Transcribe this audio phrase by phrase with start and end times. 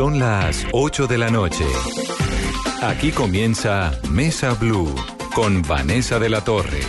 [0.00, 1.62] Son las 8 de la noche.
[2.80, 4.94] Aquí comienza Mesa Blue
[5.34, 6.80] con Vanessa de la Torre.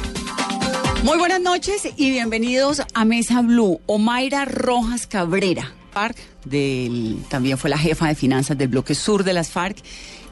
[1.04, 3.82] Muy buenas noches y bienvenidos a Mesa Blue.
[3.86, 9.34] Omaira Rojas Cabrera, FARC, del, también fue la jefa de finanzas del bloque sur de
[9.34, 9.76] las FARC.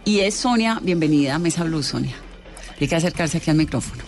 [0.06, 2.16] Y es Sonia, bienvenida a Mesa Blue, Sonia.
[2.80, 4.04] Hay que acercarse aquí al micrófono.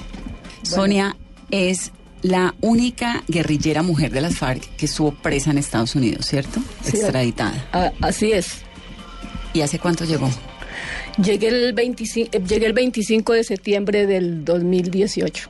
[0.64, 1.17] Sonia
[1.50, 1.92] es
[2.23, 6.59] la única guerrillera mujer de las FARC que estuvo presa en Estados Unidos, ¿cierto?
[6.84, 7.67] Sí, Extraditada.
[7.73, 8.58] a- así es.
[9.54, 10.30] ¿Y hace cuánto llegó?
[11.22, 15.50] Llegué el, 25, eh, llegué el 25 de septiembre del 2018.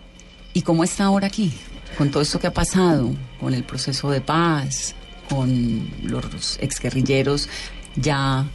[0.53, 1.51] ¿Y cómo está ahora aquí?
[1.97, 4.95] Con todo esto que ha pasado, con el proceso de paz,
[5.29, 7.47] con los exguerrilleros
[7.95, 8.47] ya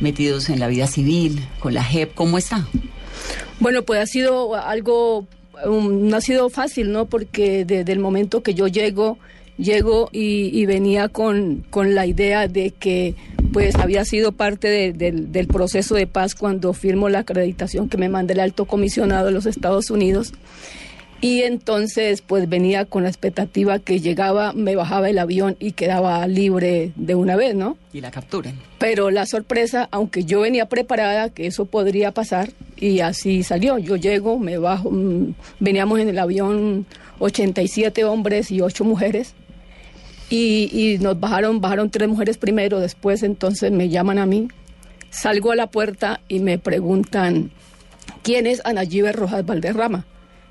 [0.00, 2.66] metidos en la vida civil, con la JEP, ¿cómo está?
[3.60, 5.26] Bueno, pues ha sido algo,
[5.64, 7.06] um, no ha sido fácil, ¿no?
[7.06, 9.18] Porque desde el momento que yo llego,
[9.56, 13.14] llego y, y venía con, con la idea de que
[13.52, 17.96] pues había sido parte de- del, del proceso de paz cuando firmo la acreditación que
[17.98, 20.32] me manda el alto comisionado de los Estados Unidos.
[21.20, 26.24] Y entonces pues venía con la expectativa que llegaba, me bajaba el avión y quedaba
[26.28, 27.76] libre de una vez, ¿no?
[27.92, 28.54] Y la capturen.
[28.78, 33.78] Pero la sorpresa, aunque yo venía preparada que eso podría pasar, y así salió.
[33.78, 36.86] Yo llego, me bajo, mm, veníamos en el avión
[37.18, 39.34] 87 hombres y 8 mujeres,
[40.30, 44.48] y, y nos bajaron, bajaron tres mujeres primero, después entonces me llaman a mí,
[45.10, 47.50] salgo a la puerta y me preguntan,
[48.22, 50.04] ¿quién es Ana Giver Rojas Valderrama?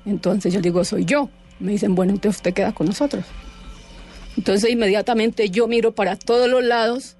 [0.04, 1.28] Entonces yo digo, soy yo.
[1.60, 3.24] Me dicen, bueno, entonces usted queda con nosotros.
[4.36, 7.16] Entonces inmediatamente yo miro para todos los lados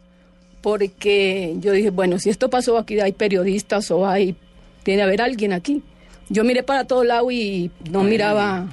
[0.63, 4.37] porque yo dije, bueno, si esto pasó aquí, hay periodistas o hay,
[4.85, 5.83] tiene que haber alguien aquí.
[6.29, 8.69] Yo miré para todos lados y no miraba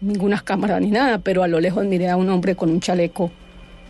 [0.00, 3.30] ninguna cámara ni nada, pero a lo lejos miré a un hombre con un chaleco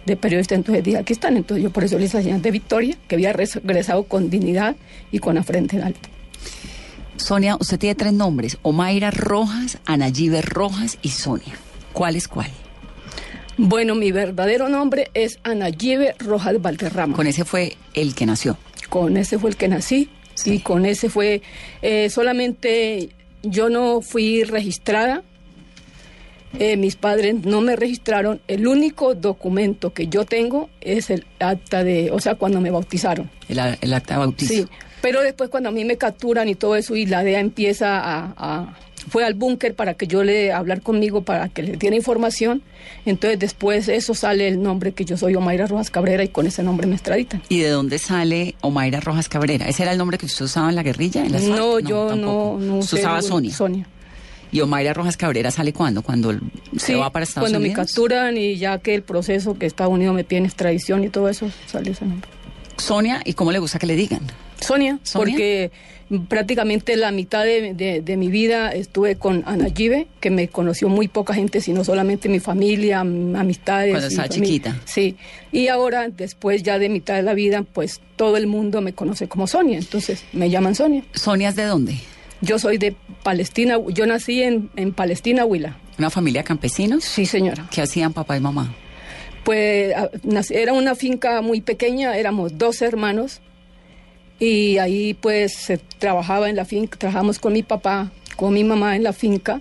[0.07, 1.37] de periodista, entonces dije, aquí están.
[1.37, 4.77] Entonces yo por eso le hice la señal de Victoria, que había regresado con dignidad
[5.13, 6.09] y con la frente en alto.
[7.17, 11.55] Sonia, usted tiene tres nombres, Omaira Rojas, Anayibe Rojas y Sonia.
[11.93, 12.49] ¿Cuál es cuál?
[13.57, 17.17] Bueno, mi verdadero nombre es Anayibe Rojas Valderrama.
[17.17, 18.57] Con ese fue el que nació.
[18.89, 20.53] Con ese fue el que nací Sí.
[20.55, 21.43] y con ese fue
[21.83, 23.09] eh, solamente
[23.43, 25.25] yo no fui registrada.
[26.59, 28.41] Eh, mis padres no me registraron.
[28.49, 33.31] El único documento que yo tengo es el acta de, o sea, cuando me bautizaron.
[33.49, 33.59] El,
[33.93, 34.55] acta de bautizo.
[34.55, 34.67] Sí.
[35.01, 38.35] Pero después cuando a mí me capturan y todo eso y la DEA empieza a,
[38.37, 38.79] a-
[39.11, 42.63] fue al búnker para que yo le hablar conmigo para que le diera información.
[43.07, 46.63] Entonces después eso sale el nombre que yo soy Omaira Rojas Cabrera y con ese
[46.65, 47.41] nombre me extraditan.
[47.49, 49.69] ¿Y de dónde sale Omaira Rojas Cabrera?
[49.69, 51.25] ¿Ese era el nombre que usted usaba en la guerrilla?
[51.25, 51.45] En las?
[51.45, 53.55] No, yo no, no Usted usaba Sonia.
[53.55, 53.87] Sonia.
[54.53, 56.03] ¿Y Omaira Rojas Cabrera sale cuándo?
[56.03, 56.39] ¿Cuando se
[56.79, 57.79] Sí, va para Estados cuando Unidos?
[57.79, 61.09] me capturan y ya que el proceso que Estados Unidos me pide en extradición y
[61.09, 62.29] todo eso, sale ese nombre.
[62.79, 64.21] Sonia, ¿y cómo le gusta que le digan?
[64.61, 65.33] Sonia, ¿Sonia?
[65.35, 65.71] porque
[66.29, 70.89] prácticamente la mitad de, de- de mi vida estuve con Ana Gibe, que me conoció
[70.89, 73.91] muy poca gente, sino solamente mi familia, amistades.
[73.93, 74.81] Cuando estaba chiquita.
[74.85, 75.17] Sí,
[75.53, 79.29] y ahora, después ya de mitad de la vida, pues todo el mundo me conoce
[79.29, 81.05] como Sonia, entonces me llaman Sonia.
[81.15, 81.99] ¿Sonia es de dónde?
[82.41, 85.77] Yo soy de Palestina, yo nací en, en Palestina, Huila.
[85.99, 87.05] ¿Una familia campesinos?
[87.05, 87.67] Sí, señora.
[87.71, 88.75] ¿Qué hacían papá y mamá?
[89.45, 89.95] Pues
[90.51, 93.41] era una finca muy pequeña, éramos dos hermanos
[94.39, 98.95] y ahí pues se trabajaba en la finca, trabajamos con mi papá, con mi mamá
[98.95, 99.61] en la finca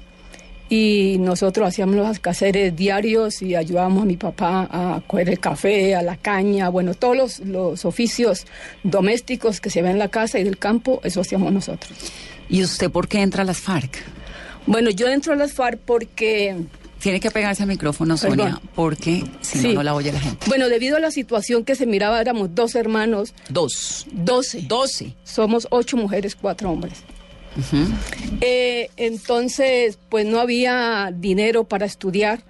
[0.70, 5.96] y nosotros hacíamos los quehaceres diarios y ayudábamos a mi papá a coger el café,
[5.96, 8.46] a la caña, bueno, todos los, los oficios
[8.84, 11.98] domésticos que se ven en la casa y del campo, eso hacíamos nosotros.
[12.50, 13.98] ¿Y usted por qué entra a las FARC?
[14.66, 16.56] Bueno, yo entro a las FARC porque
[17.00, 18.38] Tiene que pegarse al micrófono, Perdón.
[18.40, 19.74] Sonia, porque si no, Sí.
[19.76, 20.46] no la oye la gente.
[20.48, 24.08] Bueno, debido a la situación que se miraba, éramos dos hermanos, Dos.
[24.12, 24.62] doce.
[24.68, 25.14] Doce.
[25.24, 27.04] Somos ocho mujeres, cuatro hombres.
[28.42, 32.42] Eh, entonces, pues no había dinero para estudiar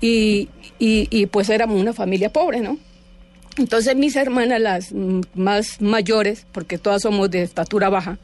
[0.00, 0.48] y,
[0.78, 2.78] y- y, pues éramos una familia pobre, ¿no?
[3.56, 4.92] Entonces mis hermanas, las
[5.34, 8.18] más mayores, porque todas somos de estatura baja,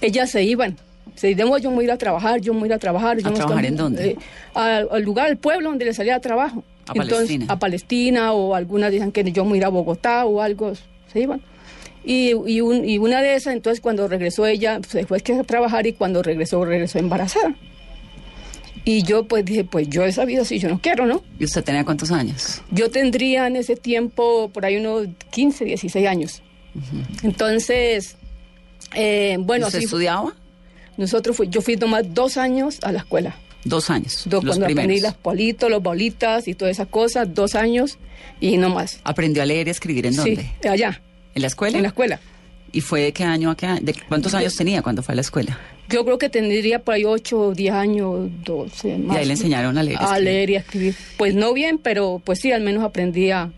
[0.00, 0.76] ellas se iban.
[1.16, 2.78] Se dijeron, yo me voy a ir a trabajar, yo me voy a ir a
[2.78, 3.18] trabajar.
[3.22, 4.10] ¿A trabajar en dónde?
[4.10, 4.16] eh,
[4.54, 6.64] al, al lugar, al pueblo donde les salía trabajo.
[6.86, 7.46] A Palestina.
[7.48, 10.72] A Palestina, o algunas dicen que yo me voy a ir a Bogotá o algo.
[11.12, 11.42] se iban.
[12.04, 15.86] Y, y, un- y una de esas, entonces cuando regresó ella, se fue a trabajar
[15.86, 17.54] y cuando regresó, regresó embarazada.
[18.86, 21.22] Y yo pues dije, pues yo esa vida sí, yo no quiero, ¿no?
[21.38, 22.62] ¿Y usted tenía cuántos años?
[22.70, 26.42] Yo tendría en ese tiempo por ahí unos 15, 16 años.
[27.22, 28.16] Entonces,
[28.94, 29.98] eh, bueno, ¿Usted así fue.
[30.00, 30.34] estudiaba?
[30.96, 33.36] nosotros fui, yo fui nomás dos años a la escuela.
[33.64, 34.26] Dos años.
[34.26, 35.02] Los cuando aprendí primeros.
[35.02, 37.98] las politos, los bolitas y todas esas cosas, dos años
[38.40, 39.00] y no más.
[39.04, 40.50] ¿Aprendió a leer y escribir en dónde?
[40.62, 41.00] Sí, allá,
[41.34, 41.76] ¿En la escuela?
[41.76, 42.20] en la escuela.
[42.72, 43.80] ¿Y fue de qué año a qué año?
[43.82, 45.58] ¿De cuántos años tenía cuando fue a la escuela?
[45.88, 49.16] Yo creo que tendría por ahí 8, 10 años, 12 más.
[49.16, 50.24] ahí le enseñaron a leer y A escribir.
[50.24, 50.94] leer y a escribir.
[51.16, 53.50] Pues no bien, pero pues sí, al menos aprendí a,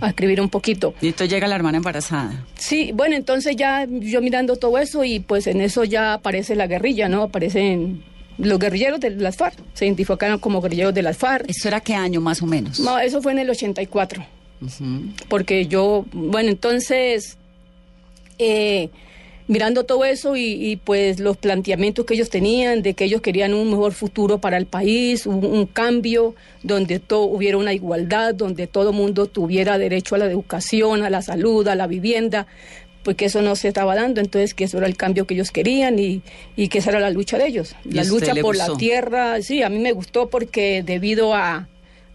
[0.00, 0.94] a escribir un poquito.
[1.00, 2.44] Y entonces llega la hermana embarazada.
[2.56, 6.66] Sí, bueno, entonces ya yo mirando todo eso y pues en eso ya aparece la
[6.66, 7.22] guerrilla, ¿no?
[7.24, 8.02] Aparecen
[8.38, 9.58] los guerrilleros de las FARC.
[9.74, 11.48] Se identificaron como guerrilleros de las FARC.
[11.48, 12.80] ¿Eso era qué año más o menos?
[12.80, 14.24] No, eso fue en el 84.
[14.60, 15.12] Ujú.
[15.28, 17.38] porque yo, bueno, entonces,
[18.38, 18.90] eh,
[19.48, 23.54] mirando todo eso y, y, pues los planteamientos que ellos tenían de que ellos querían
[23.54, 28.66] un mejor futuro para el país, un, un cambio donde todo, hubiera una igualdad, donde
[28.66, 32.46] todo mundo tuviera derecho a la educación, a la salud, a la vivienda,
[33.02, 35.98] porque eso no se estaba dando, entonces que eso era el cambio que ellos querían
[35.98, 36.20] y,
[36.54, 38.72] y que esa era la lucha de ellos, ¿Y la a usted lucha por gustó?
[38.72, 41.68] la tierra, sí, a mí me gustó porque debido a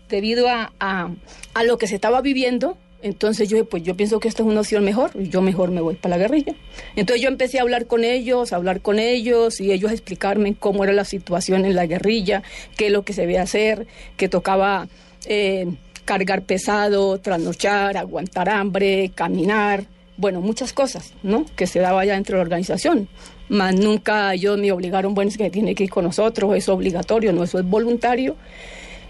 [0.10, 1.10] debido a, a,
[1.56, 4.48] a lo que se estaba viviendo, entonces yo dije, pues yo pienso que esta es
[4.48, 6.56] una opción mejor, yo mejor me voy para la guerrilla.
[6.96, 10.56] Entonces yo empecé a hablar con ellos, a hablar con ellos y ellos a explicarme
[10.56, 12.44] cómo era la situación en la guerrilla,
[12.78, 14.88] qué es lo que se debía hacer, que tocaba
[15.26, 15.68] eh,
[16.06, 19.84] cargar pesado, trasnochar, aguantar hambre, caminar,
[20.16, 21.46] bueno, muchas cosas, ¿no?
[21.58, 23.10] Que se daba ya dentro de la organización.
[23.50, 27.34] Más nunca ellos me obligaron, bueno, es que tiene que ir con nosotros, es obligatorio,
[27.34, 28.38] no, eso es voluntario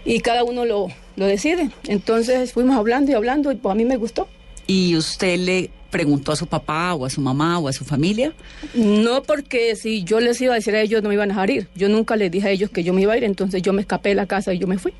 [0.04, 1.70] y cada uno lo, lo decide.
[1.88, 4.28] Entonces fuimos hablando y hablando y pues a mí me gustó.
[4.66, 8.32] ¿Y usted le preguntó a su papá o a su mamá o a su familia?
[8.74, 11.50] No porque si yo les iba a decir a ellos no me iban a dejar
[11.50, 11.68] ir.
[11.74, 13.82] Yo nunca les dije a ellos que yo me iba a ir, entonces yo me
[13.82, 14.92] escapé de la casa y yo me fui.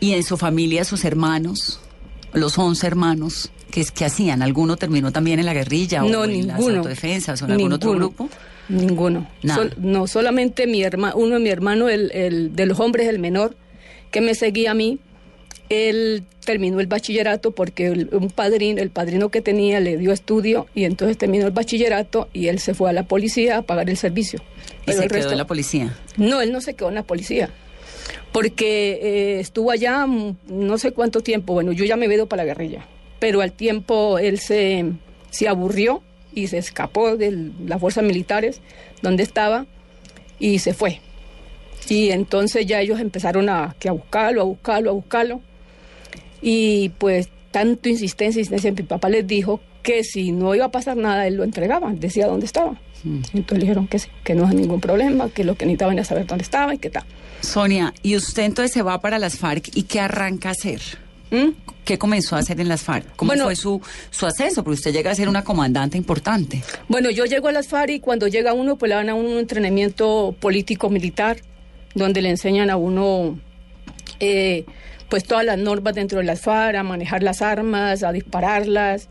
[0.00, 1.80] ¿Y en su familia sus hermanos,
[2.32, 4.42] los 11 hermanos, qué, qué hacían?
[4.42, 6.76] ¿Alguno terminó también en la guerrilla no, o en las ninguno.
[6.78, 8.08] autodefensas o en algún otro Ninguno.
[8.08, 8.28] grupo?
[8.68, 9.26] Ninguno.
[9.42, 9.62] Nada.
[9.62, 13.18] Sol- no, solamente mi hermano, uno de mi hermano, el, el de los hombres, el
[13.18, 13.56] menor,
[14.10, 14.98] que me seguía a mí,
[15.68, 20.66] él terminó el bachillerato porque el- un padrino, el padrino que tenía le dio estudio
[20.74, 23.96] y entonces terminó el bachillerato y él se fue a la policía a pagar el
[23.98, 24.40] servicio.
[24.82, 25.96] Y Pero se el quedó resto- en la policía.
[26.16, 27.50] No, él no se quedó en la policía.
[28.32, 31.52] Porque eh, estuvo allá no sé cuánto tiempo.
[31.54, 32.86] Bueno, yo ya me ido para la guerrilla.
[33.18, 34.84] Pero al tiempo él se,
[35.30, 36.02] se aburrió
[36.34, 38.60] y se escapó de las fuerzas militares
[39.02, 39.66] donde estaba
[40.38, 41.00] y se fue.
[41.88, 45.40] Y entonces ya ellos empezaron a, que a buscarlo, a buscarlo, a buscarlo.
[46.40, 50.96] Y pues tanto insistencia, insistencia, mi papá les dijo que si no iba a pasar
[50.96, 52.78] nada, él lo entregaba, decía dónde estaba.
[53.04, 56.04] Entonces le dijeron que sí, que no hay ningún problema, que lo que necesitaban era
[56.04, 57.04] saber dónde estaba y qué tal.
[57.40, 60.80] Sonia, ¿y usted entonces se va para las FARC y qué arranca a hacer?
[61.30, 61.50] ¿Mm?
[61.84, 63.14] ¿Qué comenzó a hacer en las FARC?
[63.16, 63.80] ¿Cómo Bueno- fue su,
[64.10, 64.64] su ascenso?
[64.64, 66.62] Porque usted llega a ser una comandante importante.
[66.88, 69.28] Bueno, yo llego a las FARC y cuando llega uno, pues le dan a uno
[69.30, 71.38] un entrenamiento político-militar,
[71.98, 73.38] donde le enseñan a uno,
[74.20, 74.64] eh,
[75.08, 79.08] pues todas las normas dentro de las FARC, a manejar las armas, a dispararlas,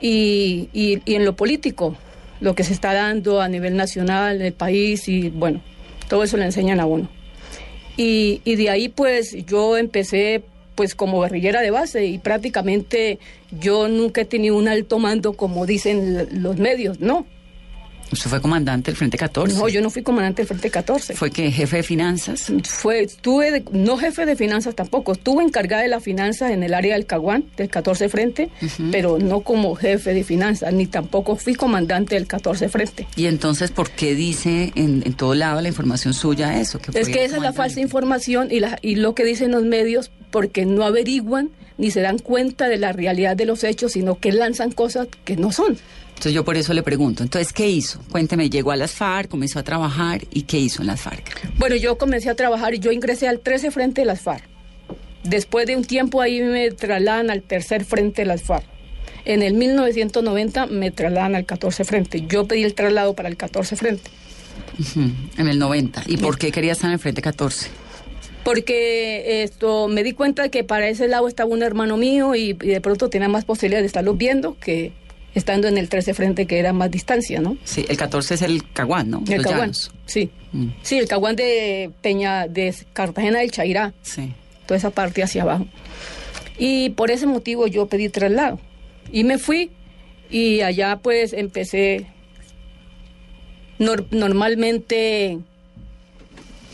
[0.00, 1.96] y, y- en lo político,
[2.40, 5.60] lo que se está dando a nivel nacional en el país, y bueno,
[6.08, 7.08] todo eso le enseñan a uno.
[7.96, 10.42] Y, y de ahí pues yo empecé
[10.74, 13.18] pues como guerrillera de base y prácticamente
[13.60, 17.26] yo nunca he tenido un alto mando como dicen los medios, no.
[18.12, 19.56] Usted fue comandante del Frente 14.
[19.56, 21.14] No, yo no fui comandante del Frente 14.
[21.14, 22.52] ¿Fue que jefe de finanzas?
[22.64, 26.74] Fue, estuve, de- no jefe de finanzas tampoco, estuve encargada de las finanzas en el
[26.74, 28.50] área del Caguán, del 14 Frente,
[28.90, 33.06] pero no como jefe de finanzas, ni tampoco fui comandante del 14 Frente.
[33.16, 36.78] Y entonces, ¿por qué dice en, en todo lado la información suya eso?
[36.94, 40.10] Es que esa es la falsa información y, la- y lo que dicen los medios
[40.30, 44.30] porque no averiguan ni se dan cuenta de la realidad de los hechos, sino que
[44.32, 45.78] lanzan cosas que no son.
[46.14, 48.00] Entonces yo por eso le pregunto, entonces, ¿qué hizo?
[48.10, 51.56] Cuénteme, llegó a las FARC, comenzó a trabajar y ¿qué hizo en las FARC?
[51.58, 54.44] Bueno, yo comencé a trabajar y yo ingresé al 13 Frente de las FARC.
[55.24, 58.64] Después de un tiempo ahí me trasladan al tercer Frente de las FARC.
[59.24, 62.24] En el 1990 me trasladan al 14 Frente.
[62.26, 64.10] Yo pedí el traslado para el 14 Frente.
[65.36, 66.04] En el 90.
[66.06, 67.68] ¿Y por qué quería estar en el Frente 14?
[68.44, 72.54] Porque esto me di cuenta que para ese lado estaba un hermano mío y, y
[72.54, 74.92] de pronto tenía más posibilidades de estarlos viendo que
[75.34, 77.56] estando en el 13 Frente que era más distancia, ¿no?
[77.64, 79.22] Sí, el 14 es el Caguán, ¿no?
[79.28, 79.60] El Los Caguán.
[79.72, 79.90] llanos.
[80.06, 80.30] Sí.
[80.52, 80.66] Mm.
[80.82, 83.92] Sí, el Caguán de Peña, de Cartagena del Chairá.
[84.02, 84.32] Sí.
[84.66, 85.66] toda esa parte hacia abajo.
[86.58, 88.60] Y por ese motivo yo pedí traslado.
[89.10, 89.70] Y me fui
[90.30, 92.06] Y allá pues empecé
[93.78, 95.38] nor- normalmente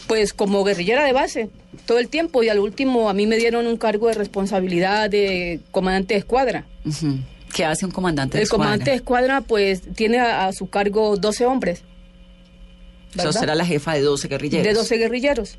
[0.07, 1.50] pues como guerrillera de base
[1.87, 5.61] todo el tiempo y al último a mí me dieron un cargo de responsabilidad de
[5.71, 6.67] comandante de escuadra.
[7.59, 8.65] ¿Qué hace un comandante de El escuadra?
[8.67, 11.83] comandante de escuadra pues tiene a, a su cargo 12 hombres.
[13.11, 13.43] O sea, usted ¿verdad?
[13.43, 14.65] era la jefa de 12 guerrilleros.
[14.65, 15.59] De 12 guerrilleros.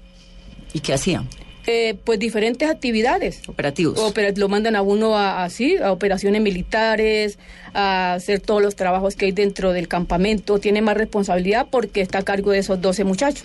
[0.71, 1.27] ¿Y qué hacían?
[1.67, 3.41] Eh, pues diferentes actividades.
[3.47, 3.99] Operativos.
[3.99, 7.37] Opera- lo mandan a uno a, así, a operaciones militares,
[7.73, 10.57] a hacer todos los trabajos que hay dentro del campamento.
[10.59, 13.43] Tiene más responsabilidad porque está a cargo de esos 12 muchachos.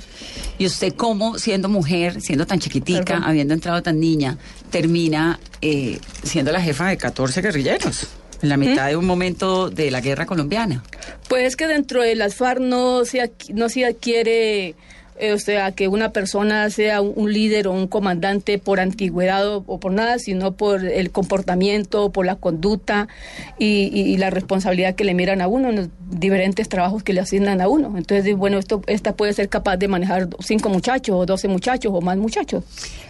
[0.59, 3.25] ¿Y usted cómo, siendo mujer, siendo tan chiquitica, Perdón.
[3.25, 4.39] habiendo entrado tan niña,
[4.71, 8.07] termina eh, siendo la jefa de 14 guerrilleros?
[8.43, 10.83] En la mitad de un momento de la guerra colombiana.
[11.29, 14.75] Pues es que dentro de las FARC no se, no se adquiere,
[15.19, 19.49] eh, o sea, que una persona sea un, un líder o un comandante por antigüedad
[19.49, 23.09] o, o por nada, sino por el comportamiento, por la conducta
[23.59, 27.13] y, y- y la responsabilidad que le miran a uno en los diferentes trabajos que
[27.15, 27.95] le asignan a uno.
[27.97, 32.01] Entonces, bueno, esto, esta puede ser capaz de manejar cinco muchachos o doce muchachos o
[32.03, 32.65] más muchachos.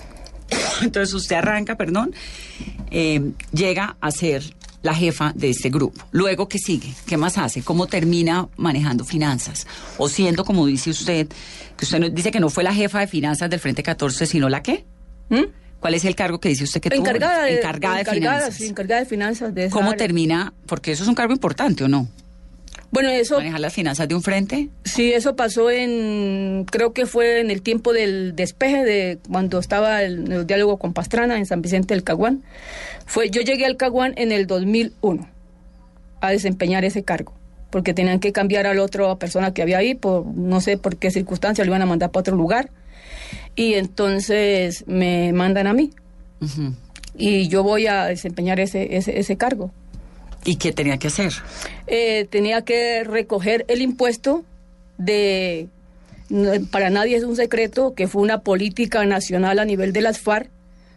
[0.82, 2.14] Entonces usted arranca, perdón,
[2.90, 4.42] eh, llega a ser
[4.84, 6.06] la jefa de este grupo.
[6.12, 6.92] Luego, ¿qué sigue?
[7.06, 7.62] ¿Qué más hace?
[7.62, 9.66] ¿Cómo termina manejando finanzas?
[9.96, 11.26] O siendo, como dice usted,
[11.76, 14.62] que usted dice que no fue la jefa de finanzas del Frente 14, sino la
[14.62, 14.84] qué?
[15.30, 15.44] ¿Mm?
[15.80, 17.00] ¿Cuál es el cargo que dice usted que tuvo?
[17.00, 18.54] Encargada de, encargada de finanzas.
[18.54, 19.54] sí, encargada de finanzas.
[19.54, 19.96] De esa ¿Cómo área.
[19.96, 20.52] termina?
[20.66, 22.06] Porque eso es un cargo importante, ¿o no?
[22.94, 24.68] Bueno, eso Manejar las finanzas de un frente.
[24.84, 30.04] Sí, eso pasó en, creo que fue en el tiempo del despeje de cuando estaba
[30.04, 32.44] el, el diálogo con Pastrana en San Vicente del Caguán.
[33.04, 35.28] Fue, yo llegué al Caguán en el 2001
[36.20, 37.32] a desempeñar ese cargo,
[37.70, 40.96] porque tenían que cambiar a la otra persona que había ahí, por no sé por
[40.96, 42.70] qué circunstancia, lo iban a mandar para otro lugar.
[43.56, 45.90] Y entonces me mandan a mí.
[47.16, 49.72] Y yo voy a desempeñar ese, ese, ese cargo.
[50.44, 51.32] ¿Y qué tenía que hacer?
[51.86, 54.44] eh, tenía que recoger el impuesto
[54.98, 55.68] de
[56.70, 60.48] para nadie es un secreto que fue una política nacional a nivel de las FARC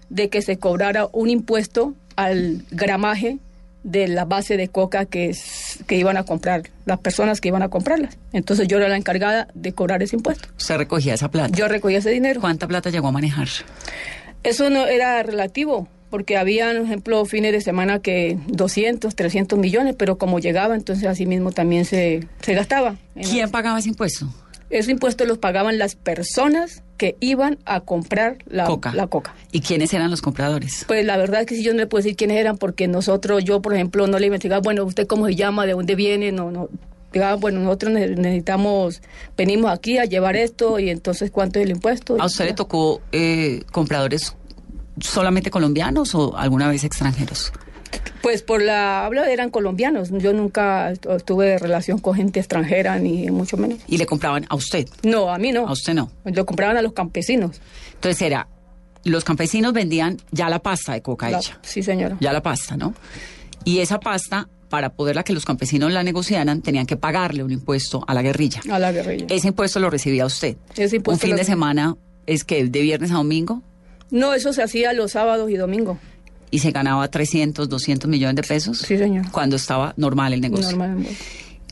[0.09, 3.37] de que se cobrara un impuesto al gramaje
[3.83, 7.61] de la base de coca que, es- que iban a comprar, las personas que iban
[7.61, 8.17] a comprarlas.
[8.33, 10.47] Entonces yo era la encargada de cobrar ese impuesto.
[10.57, 11.55] Usted recogía esa plata.
[11.55, 12.39] Yo recogía ese dinero.
[12.41, 13.47] ¿Cuánta plata llegó a manejar?
[14.43, 19.95] Eso no era relativo, porque había, por ejemplo, fines de semana que 200, 300 millones,
[19.97, 22.95] pero como llegaba, entonces así mismo también se, se gastaba.
[23.15, 24.27] ¿Quién pagaba ese impuesto?
[24.69, 28.93] Esos impuestos los pagaban las personas que iban a comprar la coca.
[28.93, 29.33] La coca.
[29.51, 30.83] ¿Y quiénes eran los compradores?
[30.87, 33.43] Pues la verdad es que si yo no le puedo decir quiénes eran, porque nosotros,
[33.45, 36.51] yo por ejemplo, no le investigaba, bueno, usted cómo se llama, de dónde viene, no,
[36.51, 36.69] no.
[37.13, 39.01] Digaba, bueno, nosotros ne- necesitamos,
[39.37, 42.17] venimos aquí a llevar esto y entonces cuánto es el impuesto.
[42.19, 44.35] ¿A usted le tocó eh, compradores
[44.99, 47.51] solamente colombianos o alguna vez extranjeros?
[48.21, 50.93] Pues por la habla eran colombianos, yo nunca
[51.25, 53.79] tuve relación con gente extranjera, ni mucho menos.
[53.87, 54.87] Y le compraban a usted.
[55.03, 55.67] No, a mí no.
[55.67, 56.11] A usted no.
[56.25, 57.61] Lo compraban a los campesinos.
[57.93, 58.47] Entonces era,
[59.05, 61.59] los campesinos vendían ya la pasta de coca La- hecha.
[61.61, 62.17] sí, señora.
[62.19, 62.93] Ya la pasta, ¿no?
[63.63, 68.03] Y esa pasta, para poderla que los campesinos la negociaran, tenían que pagarle un impuesto
[68.07, 68.61] a la guerrilla.
[68.69, 69.27] A la guerrilla.
[69.29, 70.57] Ese impuesto lo recibía usted.
[70.75, 73.61] Ese impuesto Un fin lo- de semana es que de viernes a domingo
[74.11, 75.97] No, eso se hacía los sábados y domingos.
[76.49, 78.77] y se ganaba 300, 200 millones de pesos.
[78.79, 79.29] Sí, señor.
[79.31, 80.69] Cuando estaba normal el negocio.
[80.69, 81.15] Normalmente.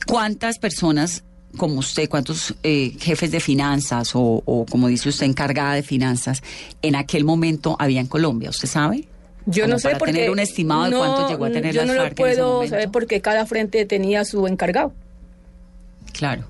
[0.06, 1.24] ¿Cuántas personas
[1.56, 6.42] como usted, cuántos eh, jefes de finanzas o, o, como dice usted, encargada de finanzas
[6.82, 8.50] en aquel momento había en Colombia?
[8.50, 9.08] ¿Usted sabe?
[9.46, 11.82] Yo Como no sé para porque tener un estimado de cuánto llegó a tener yo
[11.84, 14.92] las no FARC lo en ese puedo saber porque cada frente tenía su encargado.
[16.12, 16.44] Claro.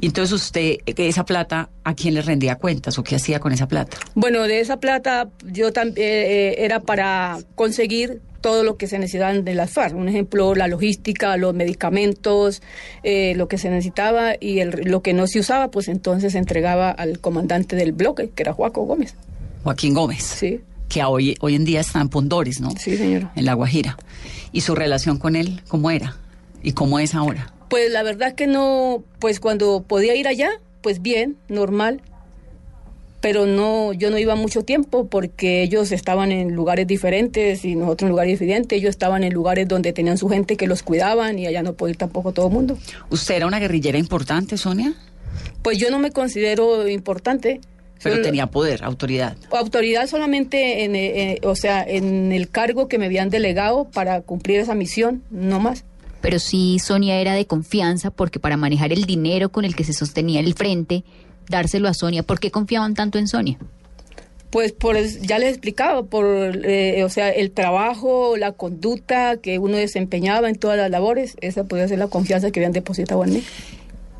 [0.00, 3.52] Y entonces usted, eh, esa plata, ¿a quién le rendía cuentas o qué hacía con
[3.52, 3.96] esa plata?
[4.14, 9.54] Bueno, de esa plata yo también era para conseguir todo lo que se necesitaban de
[9.54, 9.96] las FARC.
[9.96, 12.62] Un ejemplo, la logística, los medicamentos,
[13.02, 16.38] eh, lo que se necesitaba y el- lo que no se usaba, pues entonces se
[16.38, 19.14] entregaba al comandante del bloque, que era Joaco Gómez.
[19.64, 22.70] Joaquín Gómez, Sí, que hoy, hoy en día está en Pondores, ¿no?
[22.78, 23.32] sí, señora.
[23.34, 23.96] En La Guajira.
[24.52, 26.16] ¿Y su relación con él, cómo era?
[26.62, 27.52] ¿Y cómo es ahora?
[27.68, 30.50] Pues la verdad que no, pues cuando podía ir allá,
[30.82, 32.00] pues bien, normal.
[33.20, 38.06] Pero no, yo no iba mucho tiempo porque ellos estaban en lugares diferentes y nosotros
[38.06, 38.78] en lugares diferentes.
[38.78, 41.92] Ellos estaban en lugares donde tenían su gente que los cuidaban y allá no podía
[41.92, 42.78] ir tampoco todo el mundo.
[43.10, 44.94] ¿Usted era una guerrillera importante, Sonia?
[45.62, 47.60] Pues yo no me considero importante.
[48.02, 49.36] Pero tenía poder, autoridad.
[49.50, 54.20] autoridad solamente en, eh, eh, o sea, en el cargo que me habían delegado para
[54.20, 55.84] cumplir esa misión, no más.
[56.26, 59.92] Pero sí Sonia era de confianza porque para manejar el dinero con el que se
[59.92, 61.04] sostenía el frente,
[61.48, 63.58] dárselo a Sonia, ¿por qué confiaban tanto en Sonia?
[64.50, 66.26] Pues por ya les explicaba, por
[66.64, 71.62] eh, o sea, el trabajo, la conducta que uno desempeñaba en todas las labores, esa
[71.62, 73.44] podía ser la confianza que habían depositado en mí.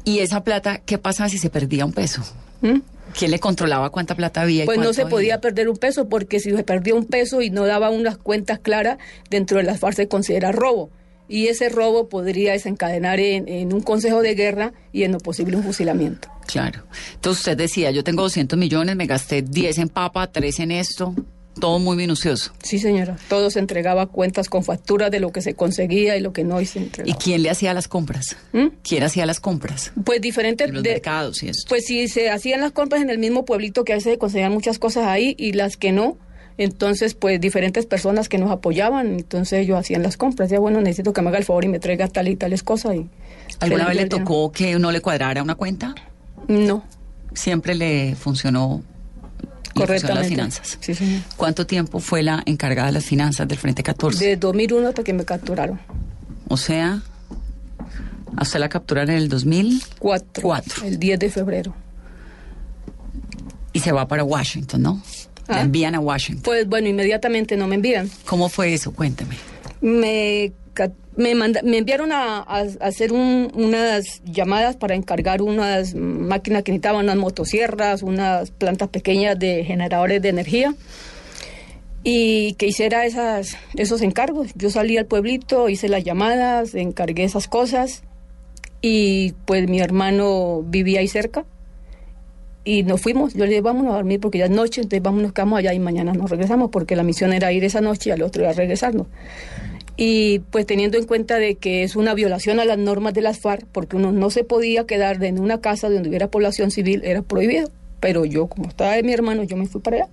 [0.04, 2.22] ¿Y esa plata, qué pasa si se perdía un peso?
[2.60, 2.82] ¿Mm?
[3.18, 4.62] ¿Quién le controlaba cuánta plata había?
[4.62, 5.10] y Pues no se había?
[5.10, 8.60] podía perder un peso porque si se perdía un peso y no daba unas cuentas
[8.60, 8.98] claras,
[9.28, 10.88] dentro de las FARC se considera robo.
[11.28, 15.56] Y ese robo podría desencadenar en, en un consejo de guerra y en lo posible
[15.56, 16.28] un fusilamiento.
[16.46, 16.84] Claro.
[17.14, 21.14] Entonces usted decía, yo tengo 200 millones, me gasté 10 en papa, 3 en esto,
[21.58, 22.52] todo muy minucioso.
[22.62, 23.16] Sí, señora.
[23.28, 26.60] Todo se entregaba cuentas con facturas de lo que se conseguía y lo que no
[26.60, 27.18] y se ¿Y entregaba.
[27.18, 28.36] quién le hacía las compras?
[28.52, 28.66] ¿Mm?
[28.86, 29.90] ¿Quién hacía las compras?
[30.04, 30.68] Pues diferentes...
[30.68, 31.64] En los de- mercados y esto.
[31.68, 34.52] Pues si se hacían las compras en el mismo pueblito que a veces se conseguían
[34.52, 36.18] muchas cosas ahí y las que no,
[36.58, 40.50] entonces pues diferentes personas que nos apoyaban, entonces ellos hacían las compras.
[40.50, 42.96] Ya bueno, necesito que me haga el favor y me traiga tal y tales cosas.
[42.96, 43.08] Y
[43.60, 45.94] ¿Alguna vez le tocó que no le cuadrara una cuenta?
[46.48, 46.84] No,
[47.34, 48.82] Siempre le funcionó,
[49.74, 50.14] correctamente.
[50.20, 50.78] las finanzas.
[50.80, 51.20] Sí, señor.
[51.36, 54.24] ¿Cuánto tiempo fue la encargada de las finanzas del Frente 14?
[54.24, 55.78] De 2001 hasta que me capturaron.
[56.48, 57.02] O sea,
[58.36, 60.42] a usted la capturaron en el 2000 Cuatro.
[60.42, 60.86] Cuatro.
[60.86, 61.74] El 10 de febrero.
[63.74, 65.02] y se va para Washington, ¿no?
[65.48, 65.62] La Ah.
[65.62, 66.42] envían a Washington.
[66.42, 68.10] Pues bueno, inmediatamente no me envían.
[68.26, 68.92] ¿Cómo fue eso?
[68.92, 69.36] Cuénteme.
[69.80, 70.52] me,
[71.16, 76.62] me, manda- me enviaron a, a- a hacer un- unas llamadas para encargar unas máquinas
[76.64, 80.74] que necesitaban, unas motosierras, unas plantas pequeñas de generadores de energía
[82.02, 84.48] y que hiciera esas, esos encargos.
[84.54, 88.02] Yo salí al pueblito, hice las llamadas, encargué esas cosas
[88.82, 91.44] y pues mi hermano vivía ahí cerca
[92.66, 93.32] y nos fuimos.
[93.32, 95.78] Yo le dije, vámonos a dormir porque ya es noche, entonces vámonos, quedamos allá y
[95.78, 99.06] mañana nos regresamos porque la misión era ir esa noche y al otro día regresarnos.
[99.96, 103.38] Y pues teniendo en cuenta de que es una violación a las normas de las
[103.38, 107.22] FARC, porque uno no se podía quedar en una casa donde hubiera población civil, era
[107.22, 107.70] prohibido.
[108.00, 110.08] Pero yo, como estaba de mi hermano, yo me fui para allá.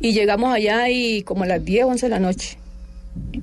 [0.00, 2.58] Y llegamos allá y como a las 10, 11 de la noche.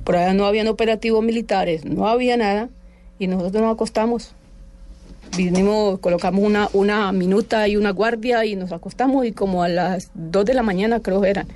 [0.03, 2.69] Por allá no habían operativos militares, no había nada.
[3.17, 4.35] Y nosotros nos acostamos.
[5.37, 10.11] Vinimos, colocamos una, una minuta y una guardia y nos acostamos y como a las
[10.13, 11.47] 2 de la mañana creo que eran.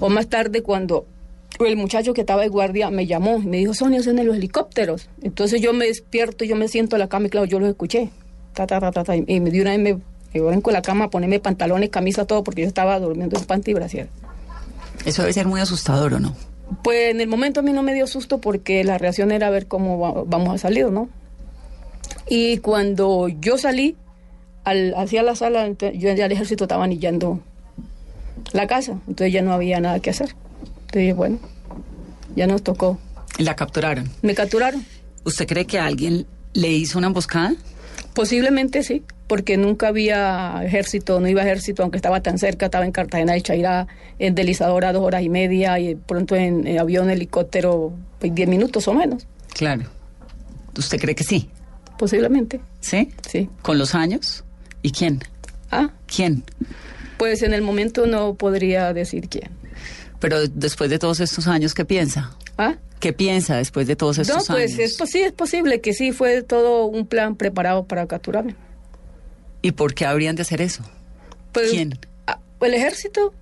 [0.00, 1.06] O más tarde cuando
[1.64, 4.36] el muchacho que estaba de guardia me llamó y me dijo, Sonia, son en los
[4.36, 5.08] helicópteros.
[5.22, 8.10] Entonces yo me despierto, yo me siento en la cama y claro, yo los escuché.
[8.54, 10.00] Ta, ta, ta, ta, ta, y me dio una vez me, me
[10.32, 13.70] llevaron con la cama a ponerme pantalones, camisa, todo, porque yo estaba durmiendo en panty
[13.70, 14.08] y brasier.
[15.04, 16.34] Eso debe ser muy asustador, ¿o no?
[16.82, 19.66] Pues en el momento a mí no me dio susto porque la reacción era ver
[19.66, 21.08] cómo va- vamos a salir, ¿no?
[22.28, 23.96] Y cuando yo salí
[24.64, 27.40] al, hacia la sala, yo ya el ejército estaba anillando
[28.52, 30.34] la casa, entonces ya no había nada que hacer.
[30.86, 31.38] Entonces bueno,
[32.34, 32.98] ya nos tocó.
[33.38, 34.08] La capturaron.
[34.22, 34.84] Me capturaron.
[35.24, 37.54] ¿Usted cree que alguien le hizo una emboscada?
[38.14, 42.92] Posiblemente sí, porque nunca había ejército, no iba ejército, aunque estaba tan cerca, estaba en
[42.92, 43.86] Cartagena de Chairá,
[44.18, 48.88] en deslizadora dos horas y media, y pronto en, en avión, helicóptero, pues, diez minutos
[48.88, 49.26] o menos.
[49.52, 49.84] Claro.
[50.78, 51.50] ¿Usted cree que sí?
[51.98, 53.10] Posiblemente, ¿Sí?
[53.28, 53.48] sí.
[53.62, 54.44] ¿Con los años?
[54.82, 55.22] ¿Y quién?
[55.70, 56.44] Ah, ¿Quién?
[57.18, 59.50] pues en el momento no podría decir quién.
[60.20, 62.36] Pero después de todos estos años, ¿qué piensa?
[62.58, 64.78] Ah, ¿Qué piensa después de todos no, estos pues años?
[64.92, 68.54] es, pos- sí, es posible que sí, fue todo un plan preparado para capturarme.
[69.62, 70.82] ¿Y por qué habrían de hacer eso?
[71.52, 71.98] Pues, ¿Quién?
[72.26, 73.32] ah, el ejército,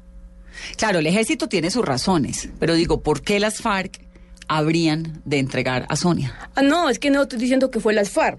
[0.76, 4.00] Claro, el ejército tiene sus razones, pero digo, ¿por qué las FARC
[4.48, 6.34] habrían de entregar a Sonia?
[6.54, 8.38] Ah, no, es que no estoy diciendo que fue las FARC.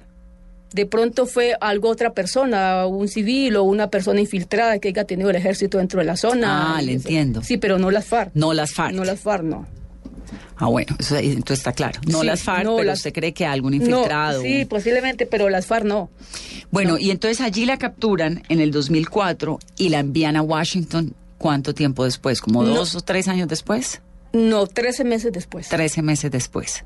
[0.73, 5.29] De pronto fue algo otra persona, un civil o una persona infiltrada que haya tenido
[5.29, 6.75] el ejército dentro de la zona.
[6.77, 7.41] Ah, le entiendo.
[7.43, 8.31] Sí, pero no las FARC.
[8.33, 8.93] No las FARC.
[8.93, 9.65] No las FARC, no.
[10.57, 11.99] Ah, bueno, eso entonces está claro.
[12.07, 14.41] No Sí, las FARC, no pero las- usted cree que algún No, infiltrado.
[14.41, 16.09] sí, posiblemente, pero las FARC no.
[16.71, 21.13] Bueno, y entonces allí la capturan en el 2004 y la envían a Washington.
[21.37, 22.41] ¿Cuánto tiempo después?
[22.41, 24.01] ¿Como dos o tres años después?
[24.35, 25.69] No, 13 meses después.
[25.69, 26.83] Trece meses después.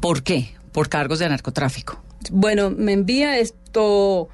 [0.00, 0.48] ¿Por qué?
[0.72, 2.02] Por cargos de narcotráfico.
[2.32, 4.28] Bueno, me envía esto.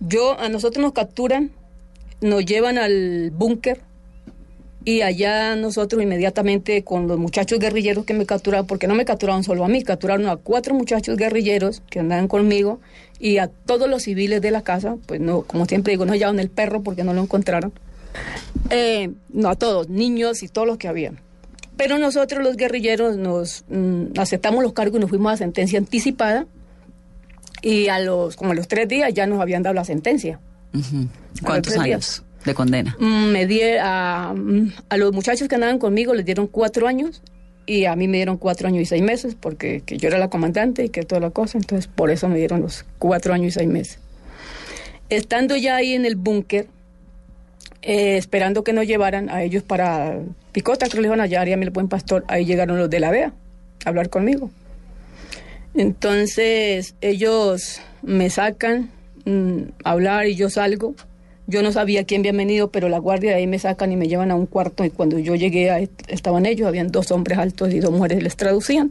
[0.00, 1.52] Yo, a nosotros nos capturan,
[2.20, 3.80] nos llevan al búnker
[4.84, 9.44] y allá nosotros inmediatamente con los muchachos guerrilleros que me capturaron, porque no me capturaron
[9.44, 12.80] solo a mí, capturaron a cuatro muchachos guerrilleros que andaban conmigo
[13.20, 16.40] y a todos los civiles de la casa, pues no, como siempre digo, no hallaron
[16.40, 17.72] el perro porque no lo encontraron.
[18.70, 21.20] Eh, no a todos, niños y todos los que habían.
[21.76, 26.46] Pero nosotros los guerrilleros nos mm, aceptamos los cargos y nos fuimos a sentencia anticipada
[27.62, 30.40] y a los como a los tres días ya nos habían dado la sentencia.
[31.42, 32.96] ¿Cuántos años de condena?
[32.98, 37.22] Mm, Me di a, mm, a los muchachos que andaban conmigo les dieron cuatro años
[37.66, 40.28] y a mí me dieron cuatro años y seis meses porque que yo era la
[40.30, 43.50] comandante y que toda la cosa, entonces por eso me dieron los cuatro años y
[43.58, 43.98] seis meses.
[45.08, 46.68] Estando ya ahí en el búnker,
[47.88, 50.18] eh, esperando que nos llevaran a ellos para
[50.50, 52.24] Picota, que le iban a hallar y a mí el buen pastor.
[52.26, 53.32] Ahí llegaron los de la DEA
[53.84, 54.50] a hablar conmigo.
[55.72, 58.90] Entonces ellos me sacan
[59.24, 60.96] mm, a hablar y yo salgo.
[61.46, 64.08] Yo no sabía quién había venido, pero la guardia de ahí me sacan y me
[64.08, 67.72] llevan a un cuarto y cuando yo llegué ahí estaban ellos, habían dos hombres altos
[67.72, 68.90] y dos mujeres les traducían.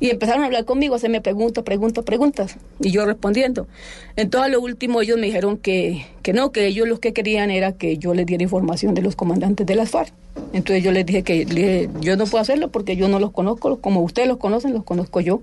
[0.00, 3.66] Y empezaron a hablar conmigo, hacerme preguntas, preguntas, preguntas, y yo respondiendo.
[4.16, 7.50] Entonces, a lo último, ellos me dijeron que, que no, que ellos lo que querían
[7.50, 10.12] era que yo les diera información de los comandantes de las FARC.
[10.52, 14.00] Entonces, yo les dije que yo no puedo hacerlo porque yo no los conozco, como
[14.02, 15.42] ustedes los conocen, los conozco yo.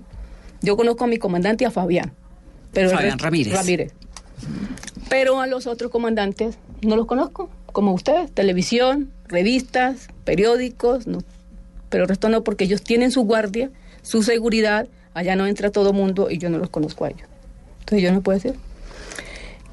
[0.62, 2.12] Yo conozco a mi comandante y a Fabián.
[2.72, 3.52] Pero Fabián resto- Ramírez.
[3.54, 3.92] Ramírez.
[5.08, 11.18] Pero a los otros comandantes no los conozco, como ustedes, televisión, revistas, periódicos, no.
[11.88, 13.70] pero el resto no, porque ellos tienen su guardia,
[14.02, 17.28] su seguridad, allá no entra todo mundo y yo no los conozco a ellos.
[17.80, 18.54] Entonces yo no puedo decir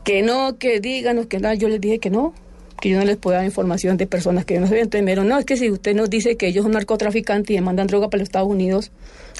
[0.04, 2.34] que no, que díganos que nada, yo les dije que no,
[2.80, 4.84] que yo no les puedo dar información de personas que yo no sabía.
[4.84, 7.62] Entonces me no, es que si usted nos dice que ellos son narcotraficantes y le
[7.62, 8.92] mandan droga para los Estados Unidos,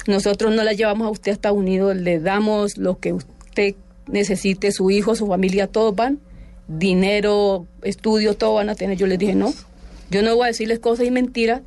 [0.06, 3.76] nosotros no la llevamos a usted a Estados Unidos, le damos lo que usted
[4.08, 6.18] necesite, su hijo, su familia, todos van,
[6.66, 8.98] dinero, estudio, todo van a tener.
[8.98, 9.54] Yo les dije, no,
[10.10, 11.62] yo no voy a decirles cosas y mentiras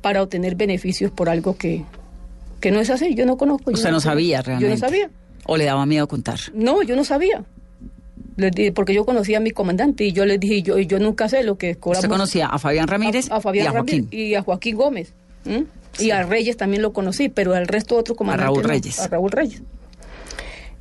[0.00, 1.84] para obtener beneficios por algo que,
[2.62, 3.72] que no es así, yo no conozco.
[3.72, 4.68] Usted no sabía realmente.
[4.68, 5.10] Yo no sabía.
[5.46, 6.38] ¿O le daba miedo contar?
[6.54, 7.44] No, yo no sabía.
[8.36, 11.42] Dije, porque yo conocía a mi comandante y yo les dije, yo, yo nunca sé
[11.42, 12.04] lo que cobramos.
[12.04, 14.04] Usted conocía a Fabián Ramírez a, a Fabián y a Joaquín.
[14.04, 15.12] Ramírez y a Joaquín Gómez.
[15.98, 18.46] Y a Reyes también lo conocí, pero al resto otro comandante.
[18.46, 19.00] Raúl no, Reyes.
[19.00, 19.60] A Raúl Reyes.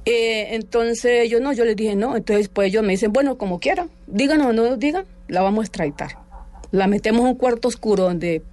[0.05, 2.15] Eh, entonces yo no, yo les dije no.
[2.15, 5.63] Entonces pues ellos me dicen, bueno, como quieran, díganos o no nos digan, la vamos
[5.63, 6.11] a extraditar.
[6.69, 8.43] La metemos en un cuarto oscuro donde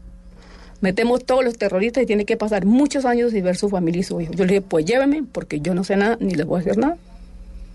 [0.81, 4.05] metemos todos los terroristas y tiene que pasar muchos años y ver su familia y
[4.05, 4.33] su hijo.
[4.33, 6.79] Yo les dije, pues llévenme, porque yo no sé nada, ni les voy a hacer
[6.79, 6.97] nada.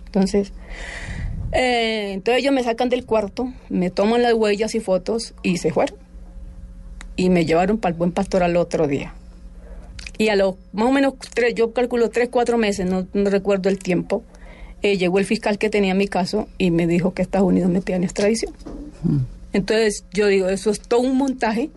[0.05, 0.53] Entonces,
[1.51, 5.71] eh, entonces ellos me sacan del cuarto, me toman las huellas y fotos y se
[5.71, 5.97] fueron.
[7.15, 9.13] Y me llevaron para el buen pastor al otro día.
[10.17, 13.69] Y a los más o menos tres, yo calculo tres, cuatro meses, no, no recuerdo
[13.69, 14.23] el tiempo,
[14.83, 17.81] eh, llegó el fiscal que tenía mi caso y me dijo que Estados Unidos me
[17.81, 18.53] pedía en extradición.
[19.53, 21.69] Entonces yo digo, eso es todo un montaje,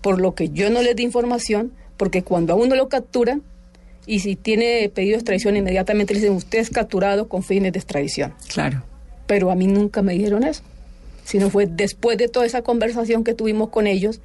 [0.00, 3.42] por lo que yo no les di información, porque cuando a uno lo capturan,
[4.06, 7.78] y si tiene pedido de extradición, inmediatamente le dicen, usted es capturado con fines de
[7.78, 8.34] extradición.
[8.52, 8.82] Claro.
[9.26, 10.62] Pero a mí nunca me dijeron eso,
[11.24, 14.20] sino fue después de toda esa conversación que tuvimos con ellos,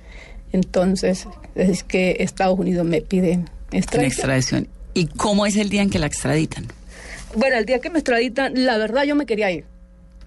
[0.53, 4.05] entonces es que Estados Unidos me pide En extradición.
[4.05, 4.67] extradición.
[4.93, 6.65] ¿Y cómo es el día en que la extraditan?
[7.35, 9.65] Bueno, el día que me extraditan, la verdad yo me quería ir.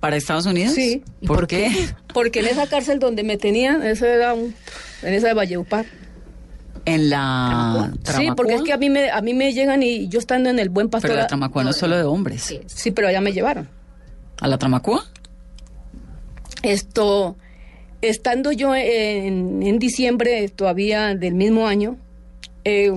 [0.00, 0.74] ¿Para Estados Unidos?
[0.74, 1.02] Sí.
[1.26, 1.70] ¿Por, qué?
[2.14, 4.54] Porque en esa cárcel donde me tenían, eso era un,
[5.02, 5.86] en esa de Valleupar.
[6.84, 8.36] En la Sí, Tramacua.
[8.36, 10.70] porque es que a mí me, a mí me llegan y yo estando en el
[10.70, 11.10] buen pastor.
[11.10, 12.54] Pero la Tramacua no es solo de hombres.
[12.66, 13.68] Sí, pero allá me llevaron.
[14.40, 15.04] ¿A la Tramacua?
[16.62, 17.36] Esto,
[18.00, 21.96] estando yo en, en diciembre todavía del mismo año,
[22.64, 22.90] eh,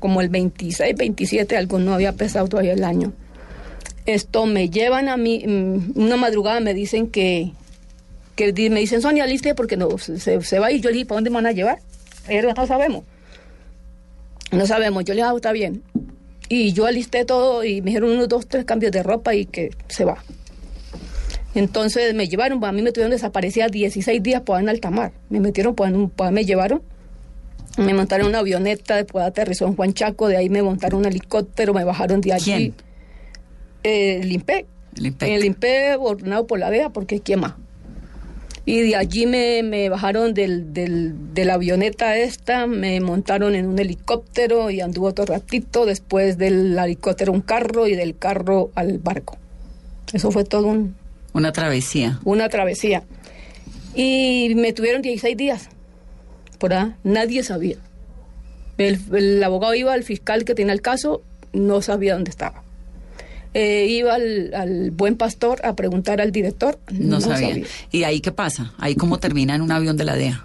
[0.00, 3.12] como el 26, 27, algo no había pesado todavía el año.
[4.08, 7.50] Esto me llevan a mí, mm, una madrugada me dicen que,
[8.36, 10.80] que me dicen, Sonia, liste porque no, se, se va ir.
[10.80, 11.80] Yo le dije, ¿para dónde me van a llevar?
[12.56, 13.04] No sabemos.
[14.50, 15.04] No sabemos.
[15.04, 15.82] Yo le dije, ah, está bien.
[16.48, 19.70] Y yo alisté todo y me dijeron unos dos, tres cambios de ropa y que
[19.88, 20.24] se va.
[21.54, 25.12] Entonces me llevaron, a mí me tuvieron desaparecida 16 días por en alta mar.
[25.28, 26.82] Me metieron, un- pues, me llevaron.
[27.76, 31.74] Me montaron una avioneta, después aterrizó en Juan Chaco, de ahí me montaron un helicóptero,
[31.74, 32.72] me bajaron de allí.
[33.82, 34.66] El IMPEC.
[34.96, 35.28] El IMPEC.
[35.30, 37.54] El IMPEC ordenado por la DEA, porque ¿quién más?
[38.64, 43.66] Y de allí me, me bajaron del, del- de la avioneta esta, me montaron en
[43.66, 48.98] un helicóptero y anduvo otro ratito, después del helicóptero un carro y del carro al
[48.98, 49.38] barco.
[50.12, 50.96] Eso fue todo un,
[51.32, 52.20] Una travesía.
[52.24, 53.04] una travesía.
[53.94, 55.68] Y me tuvieron 16 días.
[56.58, 57.76] Por ahí, nadie sabía.
[58.76, 61.22] El, el abogado iba al fiscal que tenía el caso,
[61.54, 62.62] no sabía dónde estaba.
[63.54, 67.48] Eh, iba al, al buen pastor a preguntar al director, No, no, sabía.
[67.48, 67.64] sabía.
[67.90, 68.72] ¿Y ahí qué pasa?
[68.78, 70.44] ¿Ahí cómo termina en un avión de la DEA?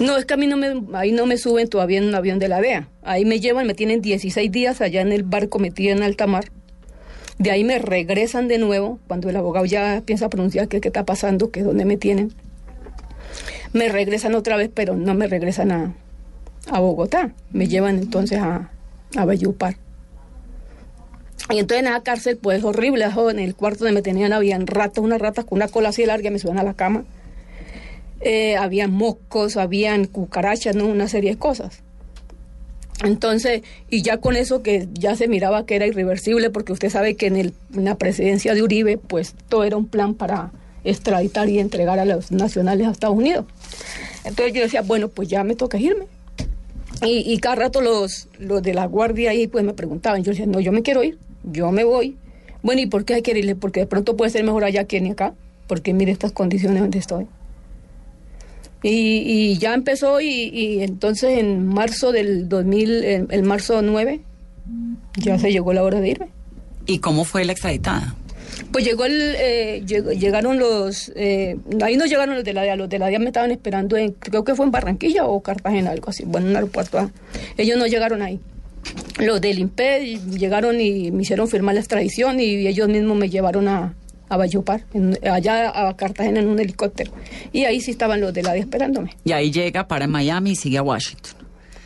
[0.00, 2.38] No, es que a mí no me, ahí no me suben todavía en un avión
[2.38, 2.88] de la DEA.
[3.02, 6.50] Ahí me llevan, me tienen 16 días allá en el barco metido en alta mar.
[7.38, 11.04] De ahí me regresan de nuevo, cuando el abogado ya piensa pronunciar qué, qué está
[11.04, 12.32] pasando, que es donde me tienen.
[13.72, 15.94] Me regresan otra vez, pero no me regresan a,
[16.70, 17.32] a Bogotá.
[17.52, 18.70] Me llevan entonces a,
[19.16, 19.76] a Valledupar.
[21.50, 25.02] Y entonces en la cárcel, pues horrible, en el cuarto donde me tenían habían ratas,
[25.02, 27.04] unas ratas con una cola así larga, me suben a la cama.
[28.20, 30.86] Eh, habían moscos, habían cucarachas, ¿no?
[30.86, 31.82] Una serie de cosas.
[33.02, 37.16] Entonces, y ya con eso que ya se miraba que era irreversible, porque usted sabe
[37.16, 40.52] que en, el, en la presidencia de Uribe, pues todo era un plan para
[40.84, 43.46] extraditar y entregar a los nacionales a Estados Unidos.
[44.24, 46.06] Entonces yo decía, bueno, pues ya me toca irme.
[47.02, 50.46] Y, y cada rato los, los de la guardia ahí pues me preguntaban, yo decía,
[50.46, 52.16] no, yo me quiero ir, yo me voy.
[52.62, 53.56] Bueno, ¿y por qué hay que irle?
[53.56, 55.34] Porque de pronto puede ser mejor allá que ni acá,
[55.66, 57.26] porque mire estas condiciones donde estoy.
[58.82, 64.20] Y, y ya empezó y, y entonces en marzo del 2000, en, el marzo 9,
[65.18, 66.28] ya se llegó la hora de irme.
[66.86, 68.16] ¿Y cómo fue la extraditada?
[68.70, 72.88] Pues llegó el, eh, llegaron los, eh, ahí no llegaron los de la DEA, los
[72.88, 76.10] de la DEA me estaban esperando en, creo que fue en Barranquilla o Cartagena, algo
[76.10, 76.98] así, bueno, en un aeropuerto.
[76.98, 77.10] ah.
[77.56, 78.40] Ellos no llegaron ahí.
[79.18, 83.68] Los del IMPED llegaron y me hicieron firmar la extradición y ellos mismos me llevaron
[83.68, 83.94] a,
[84.28, 84.38] a
[84.94, 87.12] en- allá a Cartagena en un helicóptero.
[87.52, 89.16] Y ahí sí estaban los de la DEA esperándome.
[89.24, 91.34] Y ahí llega para Miami y sigue a Washington.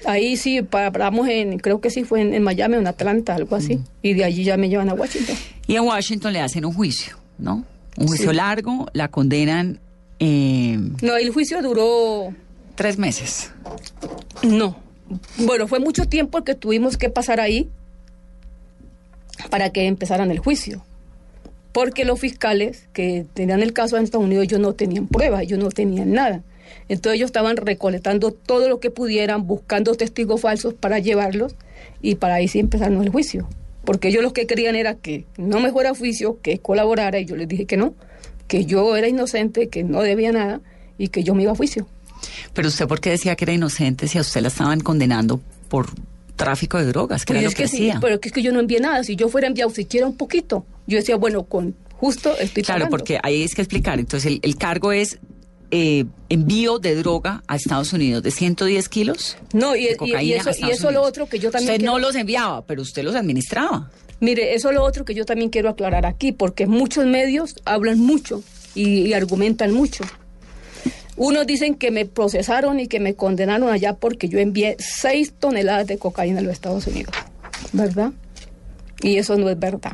[0.06, 3.34] Ahí sí pa- paramos en, creo que sí fue en, en Miami o en Atlanta,
[3.34, 3.80] algo así.
[4.02, 5.34] Y de allí ya me llevan a Washington.
[5.66, 7.64] Y en Washington le hacen un juicio, ¿no?
[7.98, 8.36] Un juicio Sí.
[8.36, 9.80] largo, la condenan
[10.20, 12.32] eh, No, el juicio duró
[12.76, 13.50] tres meses.
[14.44, 14.76] No.
[15.38, 17.68] Bueno, fue mucho tiempo que tuvimos que pasar ahí
[19.50, 20.84] para que empezaran el juicio.
[21.72, 25.58] Porque los fiscales que tenían el caso en Estados Unidos, ellos no tenían pruebas, ellos
[25.58, 26.42] no tenían nada.
[26.88, 31.54] Entonces ellos estaban recolectando todo lo que pudieran, buscando testigos falsos para llevarlos
[32.00, 33.48] y para ahí sí empezaron el juicio.
[33.84, 37.24] Porque ellos lo que querían era que no me fuera a juicio, que colaborara y
[37.24, 37.94] yo les dije que no,
[38.48, 40.60] que yo era inocente, que no debía nada
[40.98, 41.86] y que yo me iba a juicio.
[42.54, 45.88] Pero usted, ¿por qué decía que era inocente si a usted la estaban condenando por
[46.36, 47.24] tráfico de drogas?
[47.24, 49.02] Que Pues era es lo que, que sí, pero es que yo no envié nada.
[49.04, 52.96] Si yo fuera enviado siquiera un poquito, yo decía, bueno, con justo estoy Claro, pagando.
[52.96, 53.98] porque ahí es que explicar.
[53.98, 55.18] Entonces, el, el cargo es
[55.70, 59.36] eh, envío de droga a Estados Unidos de 110 kilos.
[59.52, 61.08] No, y, de y cocaína a eso, y eso lo Unidos.
[61.08, 63.90] otro que yo también Usted quiero- no los enviaba, pero usted los administraba.
[64.20, 67.98] Mire, eso es lo otro que yo también quiero aclarar aquí, porque muchos medios hablan
[67.98, 68.42] mucho
[68.74, 70.04] y, y argumentan mucho.
[71.16, 75.86] Unos dicen que me procesaron y que me condenaron allá porque yo envié 6 toneladas
[75.86, 77.14] de cocaína a los Estados Unidos,
[77.72, 78.12] ¿verdad?
[79.00, 79.92] Y eso no es verdad.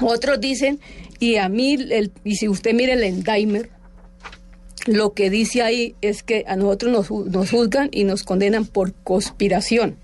[0.00, 0.80] Otros dicen,
[1.18, 3.68] y a mí, el- y si usted mire el Endaimer,
[4.86, 8.94] lo que dice ahí es que a nosotros nos, nos juzgan y nos condenan por
[9.04, 9.96] conspiración,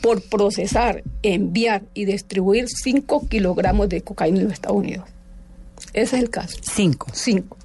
[0.00, 5.06] por procesar, enviar y distribuir 5 kilogramos de cocaína en los Estados Unidos.
[5.92, 6.56] Ese es el caso.
[6.62, 7.08] Cinco.
[7.12, 7.57] 5.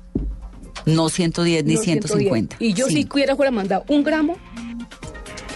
[0.85, 2.57] No 110 ni no 150.
[2.57, 2.61] 110.
[2.61, 3.15] Y yo si Cinco.
[3.15, 4.37] hubiera fuera mandado un gramo,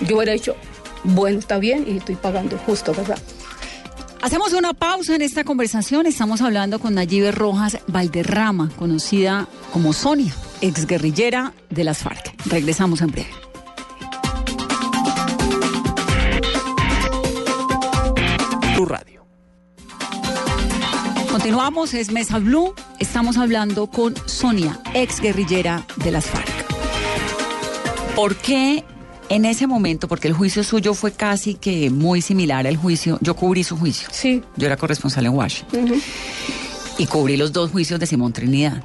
[0.02, 0.56] yo hubiera dicho,
[1.04, 3.18] bueno, está bien y estoy pagando justo, ¿verdad?
[4.22, 6.06] Hacemos una pausa en esta conversación.
[6.06, 12.34] Estamos hablando con Nayibe Rojas Valderrama, conocida como Sonia, exguerrillera de las FARC.
[12.48, 13.47] Regresamos en breve.
[21.38, 22.74] Continuamos, es Mesa Blue.
[22.98, 26.50] Estamos hablando con Sonia, exguerrillera de las FARC.
[28.16, 28.84] ¿Por qué
[29.30, 33.36] en ese momento, porque el juicio suyo fue casi que muy similar al juicio, yo
[33.36, 34.10] cubrí su juicio.
[34.12, 34.42] Sí.
[34.56, 36.02] Yo era corresponsal en Washington.
[36.98, 38.84] Y cubrí los dos juicios de Simón Trinidad.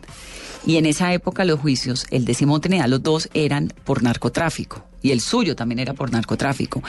[0.67, 4.85] Y en esa época los juicios, el de Simón Trinidad, los dos eran por narcotráfico.
[5.01, 6.83] Y el suyo también era por narcotráfico.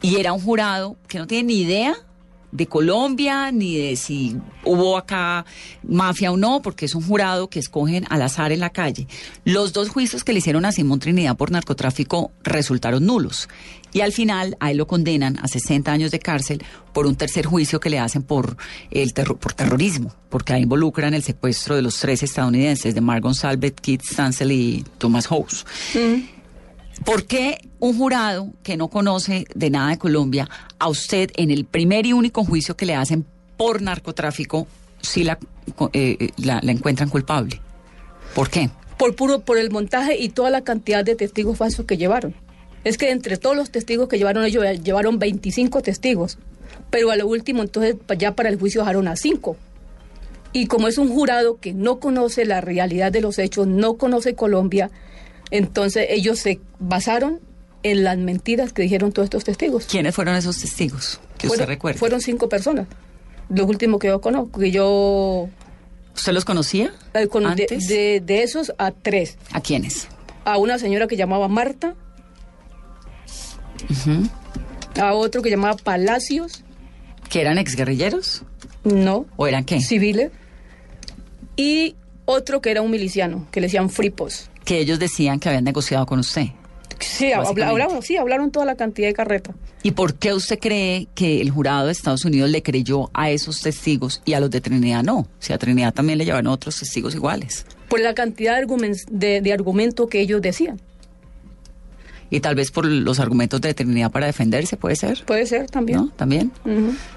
[0.00, 1.96] Y era un jurado que no tiene ni idea
[2.50, 5.44] de Colombia, ni de si hubo acá
[5.86, 9.06] mafia o no, porque es un jurado que escogen al azar en la calle.
[9.44, 13.48] Los dos juicios que le hicieron a Simón Trinidad por narcotráfico resultaron nulos.
[13.92, 17.46] Y al final a él lo condenan a 60 años de cárcel por un tercer
[17.46, 18.56] juicio que le hacen por,
[18.90, 23.22] el terro- por terrorismo, porque ahí involucran el secuestro de los tres estadounidenses, de Mark
[23.22, 25.64] Gonzalez, Keith Stansel y Thomas House.
[27.04, 31.64] ¿Por qué un jurado que no conoce de nada de Colombia, a usted en el
[31.64, 33.24] primer y único juicio que le hacen
[33.56, 34.66] por narcotráfico,
[35.00, 35.38] sí la,
[35.92, 37.60] eh, la, la encuentran culpable?
[38.34, 38.70] ¿Por qué?
[38.98, 42.34] Por puro, por el montaje y toda la cantidad de testigos falsos que llevaron.
[42.84, 46.38] Es que entre todos los testigos que llevaron ellos, eh, llevaron 25 testigos.
[46.90, 49.56] Pero a lo último, entonces, ya para el juicio dejaron a 5.
[50.52, 54.34] Y como es un jurado que no conoce la realidad de los hechos, no conoce
[54.34, 54.90] Colombia,
[55.50, 57.40] entonces ellos se basaron
[57.82, 59.86] en las mentiras que dijeron todos estos testigos.
[59.86, 61.98] ¿Quiénes fueron esos testigos que usted recuerda?
[61.98, 62.86] Fueron cinco personas.
[63.48, 65.48] Los últimos que yo conozco, que yo...
[66.14, 67.86] ¿Usted los conocía eh, con- antes?
[67.88, 69.38] de- de esos a tres.
[69.52, 70.08] ¿A quiénes?
[70.44, 71.94] A una señora que llamaba Marta.
[75.00, 76.64] A otro que llamaba Palacios.
[77.30, 78.42] ¿Que eran exguerrilleros?
[78.84, 79.26] No.
[79.36, 79.80] ¿O eran qué?
[79.80, 80.30] Civiles.
[81.56, 84.50] Y otro que era un miliciano, que le decían Fripos.
[84.64, 86.48] Que ellos decían que habían negociado con usted.
[87.00, 89.54] Sí, habla- hablaron, sí, hablaron toda la cantidad de carreta.
[89.82, 93.60] ¿Y por qué usted cree que el jurado de Estados Unidos le creyó a esos
[93.60, 95.26] testigos y a los de Trinidad no?
[95.38, 97.64] Si a Trinidad también le llevaron otros testigos iguales.
[97.88, 98.60] Por la cantidad
[99.10, 100.80] de, de argumento que ellos decían.
[102.30, 105.24] Y tal vez por los argumentos de Trinidad para defenderse, puede ser.
[105.24, 105.98] Puede ser también.
[105.98, 106.08] ¿No?
[106.10, 106.52] ¿También?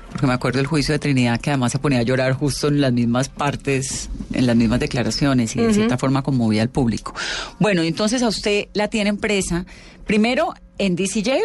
[0.09, 2.79] Porque me acuerdo del juicio de Trinidad que además se ponía a llorar justo en
[2.81, 7.13] las mismas partes, en las mismas declaraciones y de cierta forma conmovía al público.
[7.59, 9.65] Bueno, entonces a usted la tienen presa,
[10.05, 11.43] primero en DC Jail.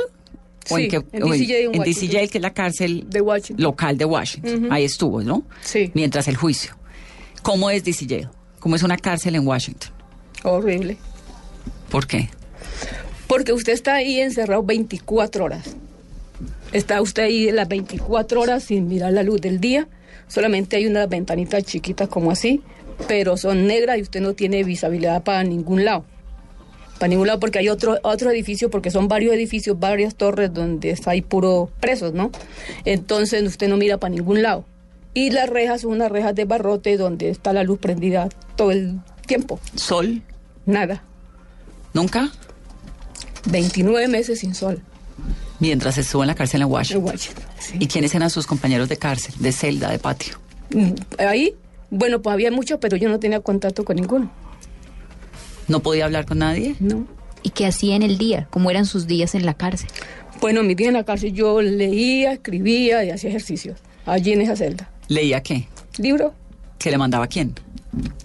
[0.68, 2.08] ¿O Sí, en o DC Jail en en DC.
[2.08, 3.62] Jail, que es la cárcel De Washington.
[3.62, 4.68] local de Washington.
[4.72, 5.44] Ahí estuvo, ¿no?
[5.62, 5.92] Sí.
[5.94, 6.76] Mientras el juicio.
[7.42, 8.28] ¿Cómo es DC Jail?
[8.58, 9.90] ¿Cómo es una cárcel en Washington?
[10.42, 10.96] Horrible.
[11.88, 12.28] ¿Por qué?
[13.26, 15.76] Porque usted está ahí encerrado 24 horas.
[16.72, 19.88] Está usted ahí las 24 horas sin mirar la luz del día.
[20.28, 22.60] Solamente hay unas ventanitas chiquitas como así,
[23.08, 26.04] pero son negras y usted no tiene visibilidad para ningún lado.
[26.98, 30.98] Para ningún lado porque hay otro, otro edificio, porque son varios edificios, varias torres donde
[31.06, 32.30] ahí puro presos, ¿no?
[32.84, 34.64] Entonces usted no mira para ningún lado.
[35.14, 39.00] Y las rejas son unas rejas de barrote donde está la luz prendida todo el
[39.26, 39.58] tiempo.
[39.74, 40.22] ¿Sol?
[40.66, 41.02] Nada.
[41.94, 42.30] ¿Nunca?
[43.46, 44.82] 29 meses sin sol.
[45.60, 47.04] Mientras estuvo en la cárcel en en Washington.
[47.04, 47.76] Washington, sí.
[47.80, 50.34] ¿Y quiénes eran sus compañeros de cárcel, de celda, de patio?
[50.70, 51.54] Mm, Ahí,
[51.90, 54.30] bueno, pues había muchos, pero yo no tenía contacto con ninguno.
[55.68, 56.76] ¿No podía hablar con nadie?
[56.80, 57.06] No.
[57.42, 58.46] ¿Y qué hacía en el día?
[58.50, 59.88] ¿Cómo eran sus días en la cárcel?
[60.40, 63.78] Bueno, mi día en la cárcel yo leía, escribía y hacía ejercicios.
[64.04, 64.90] Allí en esa celda.
[65.08, 65.68] ¿Leía qué?
[65.98, 66.34] Libro.
[66.78, 67.54] ¿Que le mandaba quién?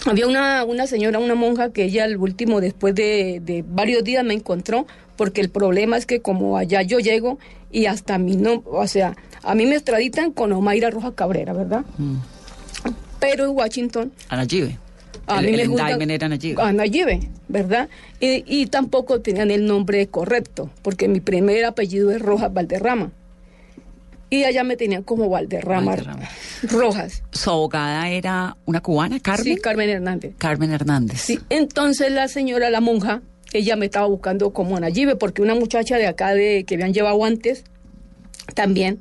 [0.05, 4.25] Había una, una señora, una monja, que ella al último, después de, de varios días,
[4.25, 4.86] me encontró,
[5.17, 7.38] porque el problema es que como allá yo llego
[7.71, 11.84] y hasta mi no, o sea, a mí me extraditan con Omaira Roja Cabrera, ¿verdad?
[13.19, 14.12] Pero en Washington.
[15.28, 15.97] A el mí el me juntan- era
[16.60, 17.89] a Nayibe, ¿verdad?
[18.19, 23.12] Y, y tampoco tenían el nombre correcto, porque mi primer apellido es Rojas Valderrama.
[24.30, 26.30] Y allá me tenían como Valderrama, Valderrama.
[26.63, 27.21] Rojas.
[27.32, 29.43] Su abogada era una cubana, Carmen.
[29.43, 30.34] Sí, Carmen Hernández.
[30.38, 31.19] Carmen Hernández.
[31.21, 33.21] Sí, entonces la señora, la monja,
[33.53, 37.23] ella me estaba buscando como Nayibe, porque una muchacha de acá de que habían llevado
[37.25, 37.63] antes,
[38.55, 38.99] también,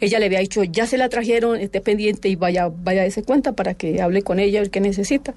[0.00, 3.22] ella le había dicho, ya se la trajeron, esté pendiente y vaya, vaya a ese
[3.22, 5.34] cuenta para que hable con ella, el que necesita.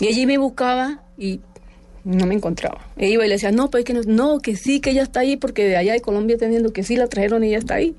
[0.00, 1.40] Y ella me buscaba y
[2.04, 2.86] no me encontraba.
[2.96, 5.20] E iba y le decía, no, pues que no, no, que sí, que ella está
[5.20, 7.94] ahí, porque de allá de Colombia entendiendo que sí la trajeron y ella está ahí.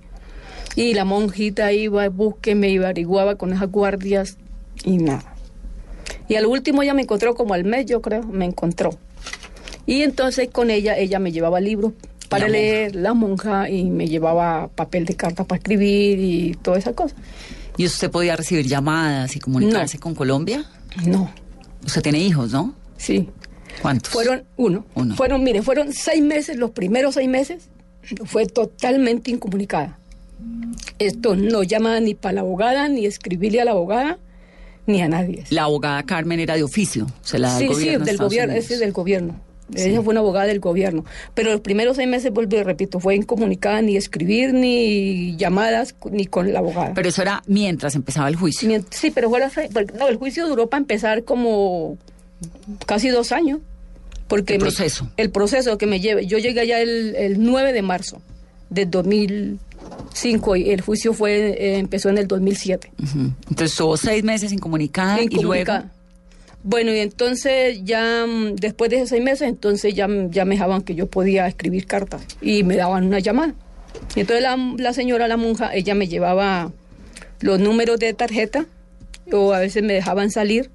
[0.75, 4.37] Y la monjita iba, búsqueme, y averiguaba con esas guardias
[4.83, 5.35] y nada.
[6.27, 8.91] Y al último ella me encontró como al mes, yo creo, me encontró.
[9.87, 11.93] Y entonces con ella, ella me llevaba libros
[12.29, 12.59] para La monja.
[12.59, 17.15] leer, la monja, y me llevaba papel de carta para escribir y toda esa cosa.
[17.77, 20.01] ¿Y usted podía recibir llamadas y comunicarse No.
[20.01, 20.65] con Colombia?
[21.05, 21.31] No,
[21.85, 22.75] Usted tiene hijos, ¿no?
[22.97, 23.29] sí.
[23.81, 24.11] ¿Cuántos?
[24.11, 24.85] Fueron uno.
[24.95, 25.15] Uno.
[25.15, 27.69] Fueron, mire, fueron seis meses, los primeros seis meses,
[28.25, 29.99] fue totalmente incomunicada.
[30.97, 34.17] Esto no llama ni para la abogada, ni escribirle a la abogada,
[34.87, 35.43] ni a nadie.
[35.51, 37.05] La abogada Carmen era de oficio.
[37.21, 38.05] Se la da sí, el sí, gobierno.
[38.05, 39.39] del gobierno, ese es del gobierno.
[39.75, 41.03] Ella fue una abogada del gobierno.
[41.33, 46.25] Pero los primeros seis meses, vuelvo y repito, fue incomunicada ni escribir, ni llamadas, ni
[46.25, 46.93] con la abogada.
[46.93, 48.69] Pero eso era mientras empezaba el juicio.
[48.69, 51.97] Mient- Sí, pero fuera, porque, no, el juicio duró para empezar como
[52.85, 53.59] casi dos años.
[54.27, 55.09] Porque El me- proceso.
[55.17, 56.25] el proceso que me lleve.
[56.27, 58.21] Yo llegué allá el, el 9 de marzo
[58.69, 62.91] del 2005 y el juicio fue eh, empezó en el 2007.
[63.01, 63.19] Ujú.
[63.49, 65.73] Entonces estuvo seis meses incomunicada y luego...
[66.69, 70.95] Bueno, y entonces ya mm, después de esos seis meses, entonces ya, me dejaban que
[70.95, 73.55] yo podía escribir cartas y me daban una llamada.
[74.17, 74.45] Y entonces
[74.77, 76.73] la señora, la monja, ella me llevaba
[77.39, 78.65] los números de tarjeta
[79.31, 80.69] o a veces me dejaban salir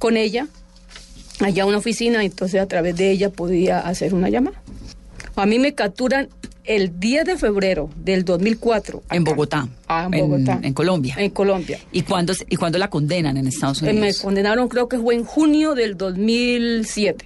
[0.00, 0.48] con ella
[1.38, 4.60] allá a una oficina, entonces a través de ella podía hacer una llamada.
[5.36, 6.28] A mí me capturan
[6.64, 9.02] el 10 de febrero del 2004.
[9.10, 9.30] En acá.
[9.30, 9.68] Bogotá.
[9.86, 10.58] Ah, en Bogotá.
[10.62, 11.14] En Colombia.
[11.18, 11.78] En Colombia.
[11.92, 14.20] ¿Y cuándo, ¿Y cuándo la condenan en Estados Eh, me Unidos?
[14.20, 17.24] condenaron, creo que fue en junio del 2007.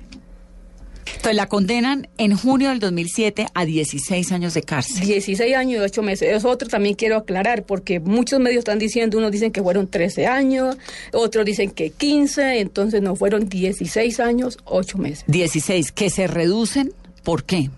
[1.07, 5.07] Entonces la condenan en junio del 2007 a 16 años de cárcel.
[5.07, 6.35] 16 años y 8 meses.
[6.35, 10.27] Eso otro también quiero aclarar, porque muchos medios están diciendo, unos dicen que fueron 13
[10.27, 10.77] años,
[11.13, 15.25] otros dicen que 15, entonces no, fueron 16 años, 8 meses.
[15.27, 17.71] 16, que se reducen, ¿por qué?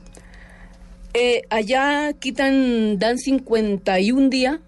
[1.14, 4.60] Eh, allá quitan, dan 51 días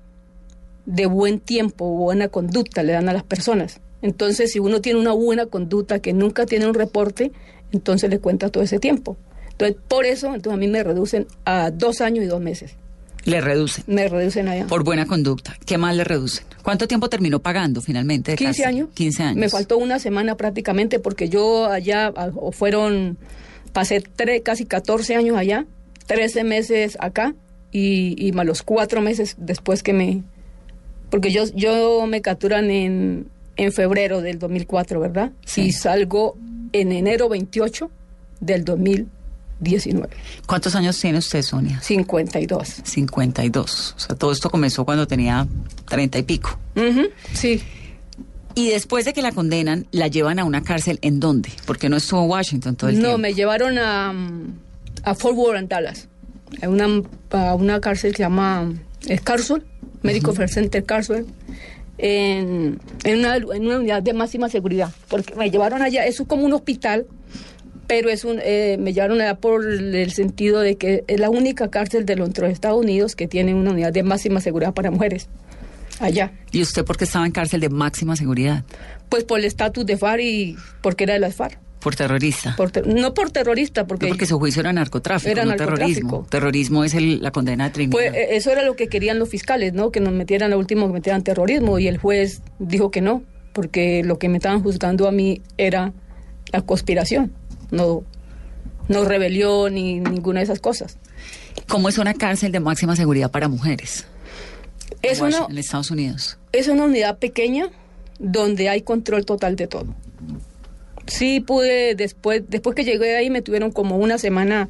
[0.87, 3.81] de buen tiempo, buena conducta, le dan a las personas.
[4.03, 7.33] Entonces, si uno tiene una buena conducta que nunca tiene un reporte,
[7.73, 9.17] entonces le cuenta todo ese tiempo.
[9.53, 12.77] Entonces, por eso, entonces a mí me reducen a dos años y dos meses.
[13.25, 13.85] Le reducen.
[13.87, 14.67] Me reducen allá.
[14.67, 15.57] Por buena conducta.
[15.65, 16.45] ¿Qué más le reducen?
[16.63, 18.33] ¿Cuánto tiempo terminó pagando finalmente?
[18.33, 18.67] de 15 cárcel?
[18.67, 18.89] años.
[18.93, 19.37] 15 años.
[19.37, 23.17] Me faltó una semana prácticamente porque yo allá o fueron
[23.75, 25.67] Pasé tres, casi 14 años allá,
[26.07, 27.35] 13 meses acá
[27.73, 30.23] y, y más los cuatro meses después que me...
[31.11, 35.33] Porque yo, yo me capturan en, en febrero del 2004, ¿verdad?
[35.45, 35.63] Sí.
[35.63, 36.37] Y salgo
[36.73, 37.91] en enero 28
[38.41, 40.09] del 2019.
[40.47, 41.81] ¿Cuántos años tiene usted, Sonia?
[41.81, 42.69] 52.
[42.85, 43.95] 52.
[43.97, 45.47] O sea, todo esto comenzó cuando tenía
[45.89, 46.59] 30 y pico.
[47.33, 47.63] Sí.
[48.57, 51.51] Y después de que la condenan, la llevan a una cárcel en dónde?
[51.67, 53.19] Porque no estuvo en Washington todo el No, tiempo.
[53.19, 54.13] me llevaron a,
[55.05, 56.09] a Fort Worth, en Dallas.
[56.63, 58.73] A una, a una cárcel que se llama
[59.25, 59.65] Carswell,
[60.03, 61.27] Medical Care Center Carswell,
[61.99, 64.91] en, en, una, en una unidad de máxima seguridad.
[65.09, 67.07] Porque me llevaron allá, eso es como un hospital,
[67.87, 71.69] pero es un, eh, me llevaron allá por el sentido de que es la única
[71.71, 74.91] cárcel de los de los Estados Unidos que tiene una unidad de máxima seguridad para
[74.91, 75.29] mujeres.
[76.01, 76.33] Allá.
[76.51, 78.65] ¿Y usted por qué estaba en cárcel de máxima seguridad?
[79.09, 81.59] Pues por el estatus de FARC y porque era de las FARC.
[81.85, 82.57] Por terrorista.
[82.57, 85.85] Por ter- no por terrorista, porque, No, porque su juicio era narcotráfico, Era no narcotráfico.
[85.85, 86.27] terrorismo.
[86.31, 87.93] Terrorismo es el- la condena de Trinidad.
[87.93, 89.93] Pues eh, eso era lo que querían los fiscales, ¿no?
[89.93, 93.23] Que nos metieran a último, que metieran terrorismo y el juez dijo que no,
[93.53, 95.93] porque lo que me estaban juzgando a mí era
[96.53, 97.33] la conspiración,
[97.71, 98.03] no,
[98.89, 100.97] no rebelión ni ninguna de esas cosas.
[101.69, 104.07] ¿Cómo es una cárcel de máxima seguridad para mujeres?
[105.03, 106.39] Es una, en Estados Unidos.
[106.53, 107.69] es una unidad pequeña
[108.19, 109.95] donde hay control total de todo.
[111.07, 114.69] Sí pude, después, después que llegué ahí me tuvieron como una semana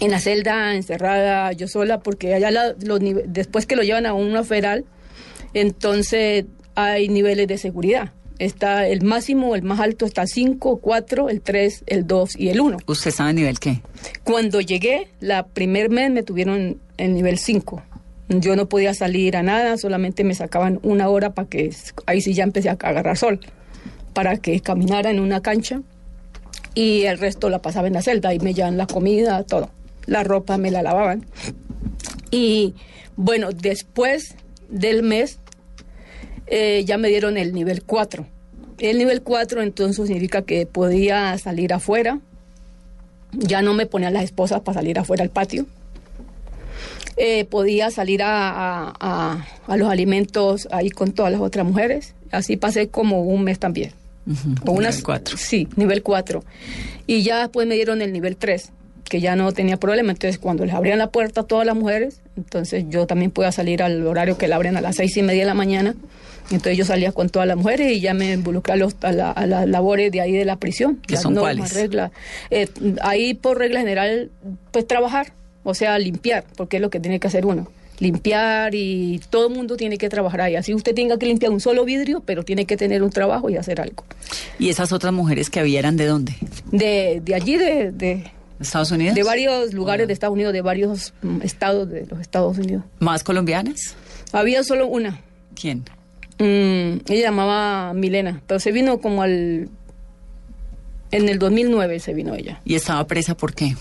[0.00, 4.14] en la celda encerrada yo sola porque allá la- los después que lo llevan a
[4.14, 4.84] una federal,
[5.54, 6.44] entonces
[6.74, 8.12] hay niveles de seguridad.
[8.40, 12.60] Está el máximo, el más alto está 5, 4, el 3, el 2 y el
[12.60, 12.78] 1.
[12.86, 13.80] ¿Usted sabe nivel qué?
[14.24, 17.82] Cuando llegué, la primer mes me tuvieron en nivel 5.
[18.28, 21.70] Yo no podía salir a nada, solamente me sacaban una hora para que
[22.06, 23.38] ahí sí ya empecé a agarrar sol,
[24.14, 25.82] para que caminara en una cancha
[26.74, 29.70] y el resto la pasaba en la celda y me llevaban la comida, todo.
[30.06, 31.26] La ropa me la lavaban.
[32.30, 32.74] Y
[33.16, 34.34] bueno, después
[34.68, 35.38] del mes
[36.46, 38.26] eh, ya me dieron el nivel 4.
[38.78, 42.18] El nivel 4 entonces significa que podía salir afuera,
[43.32, 45.66] ya no me ponían las esposas para salir afuera al patio.
[47.16, 52.14] Eh, podía salir a, a- a- a los alimentos ahí con todas las otras mujeres.
[52.32, 53.92] Así pasé como un mes también.
[54.26, 55.36] Nivel unas- cuatro.
[55.36, 56.44] Sí, nivel 4.
[57.06, 58.70] Y ya después me dieron el nivel 3,
[59.08, 60.12] que ya no tenía problema.
[60.12, 63.82] Entonces, cuando les abrían la puerta a todas las mujeres, entonces yo también podía salir
[63.82, 65.94] al horario que la abren a las seis y media de la mañana.
[66.50, 69.30] Entonces yo salía con todas las mujeres y ya me involucré a, los- a la-
[69.30, 71.00] a las labores de ahí de la prisión.
[71.06, 71.72] ¿Qué son cuáles?
[71.74, 72.10] reglas.
[72.50, 72.68] Eh,
[73.02, 74.30] ahí por regla general,
[74.70, 75.32] pues trabajar,
[75.64, 77.68] o sea, limpiar, porque es lo que tiene que hacer uno.
[77.98, 80.56] Limpiar y todo el mundo tiene que trabajar ahí.
[80.56, 83.56] Así usted tenga que limpiar un solo vidrio, pero tiene que tener un trabajo y
[83.56, 84.04] hacer algo.
[84.58, 86.34] ¿Y esas otras mujeres que había eran de dónde?
[86.72, 88.24] De, de allí, de, de,
[88.60, 89.14] ¿Estados Unidos?
[89.14, 92.84] de varios lugares de Estados Unidos, de varios mm, estados de los Estados Unidos.
[92.98, 93.94] ¿Más colombianas?
[94.32, 95.20] Había solo una.
[95.54, 95.84] ¿Quién?
[96.38, 99.68] Mm, ella llamaba Milena, pero se vino como al...
[101.10, 102.60] En el 2009 se vino ella.
[102.64, 103.76] ¿Y estaba presa por qué?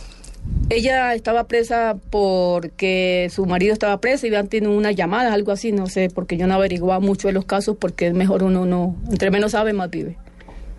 [0.69, 5.71] Ella estaba presa porque su marido estaba preso y habían tenido unas llamadas, algo así,
[5.71, 8.95] no sé, porque yo no averiguaba mucho de los casos porque es mejor uno no,
[9.11, 10.17] entre menos sabe, más vive.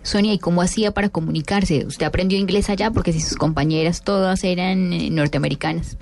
[0.01, 1.85] Sonia, ¿y cómo hacía para comunicarse?
[1.85, 2.91] ¿Usted aprendió inglés allá?
[2.91, 5.97] Porque si sus compañeras todas eran eh, norteamericanas.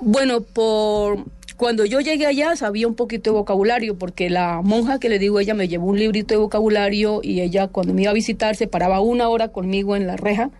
[0.00, 1.24] Bueno, por
[1.56, 5.40] cuando yo llegué allá sabía un poquito de vocabulario porque la monja que le digo
[5.40, 8.68] ella me llevó un librito de vocabulario y ella cuando me iba a visitar se
[8.68, 10.50] paraba una hora conmigo en la reja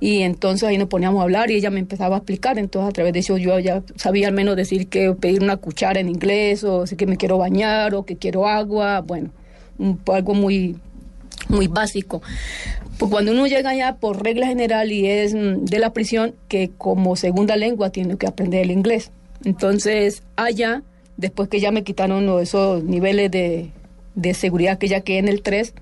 [0.00, 2.92] y entonces ahí nos poníamos a hablar y ella me empezaba a explicar entonces a
[2.92, 6.64] través de eso yo ya sabía al menos decir que pedir una cuchara en inglés
[6.64, 9.30] o si que me quiero bañar o que quiero agua bueno
[10.12, 10.76] algo muy
[11.48, 12.22] muy básico.
[12.98, 16.70] Pues cuando uno llega allá por regla general y es mm, de la prisión, que
[16.76, 19.10] como segunda lengua tiene que aprender el inglés.
[19.44, 20.82] Entonces allá,
[21.16, 23.70] después que ya me quitaron esos niveles de,
[24.14, 25.74] de seguridad que ya quedé en el 3,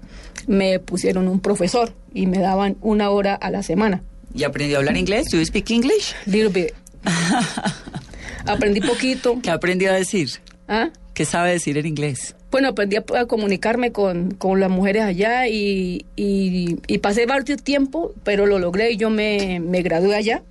[0.47, 4.03] me pusieron un profesor y me daban una hora a la semana.
[4.35, 5.26] ¿Y aprendió a hablar inglés?
[5.30, 6.14] ¿Do you speak English?
[6.26, 6.72] Little bit.
[8.47, 9.39] Aprendí poquito.
[9.43, 10.28] ¿Qué aprendió a decir?
[10.68, 10.91] ¿Ah?
[11.14, 12.35] ¿Qué sabe decir en inglés?
[12.51, 17.62] Bueno, aprendí a, a comunicarme con, con las mujeres allá y, y, y pasé varios
[17.62, 20.43] tiempo, pero lo logré y yo me, me gradué allá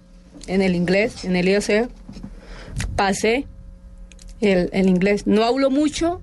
[0.48, 1.90] en el inglés, en el IEC.
[2.96, 3.46] Pasé
[4.40, 5.28] el, el inglés.
[5.28, 6.22] No hablo mucho,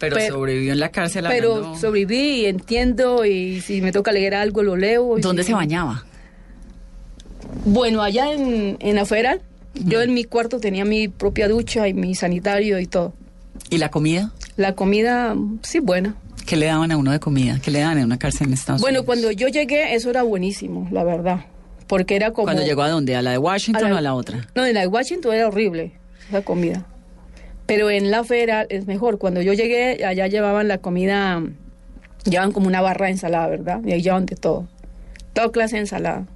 [0.00, 4.10] Pero, Pero- sobrevivió en la cárcel pero hablando- sobreviví y entiendo y si me toca
[4.10, 5.16] leer algo lo leo.
[5.18, 6.04] y ¿Dónde se bañaba?
[7.64, 9.40] Bueno, allá en, en la federal,
[9.74, 13.12] yo en mi cuarto tenía mi propia ducha y mi sanitario y todo.
[13.68, 14.32] ¿Y la comida?
[14.56, 16.14] La comida, sí, buena.
[16.46, 17.60] ¿Qué le daban a uno de comida?
[17.62, 19.06] ¿Qué le daban en una cárcel en Estados Bueno, Unidos?
[19.06, 21.44] cuando yo llegué, eso era buenísimo, la verdad.
[21.86, 22.44] porque era como...
[22.46, 23.16] ¿Cuando llegó a dónde?
[23.16, 24.46] ¿A la de Washington o a la otra?
[24.54, 25.92] No, en la de Washington era horrible
[26.28, 26.86] esa comida.
[27.70, 29.18] Pero en la fera es mejor.
[29.18, 31.40] Cuando yo llegué, allá llevaban la comida,
[32.24, 33.80] llevaban como una barra de ensalada, ¿verdad?
[33.84, 34.66] Y ahí llevaban de todo.
[35.34, 36.26] Toda clase de ensalada.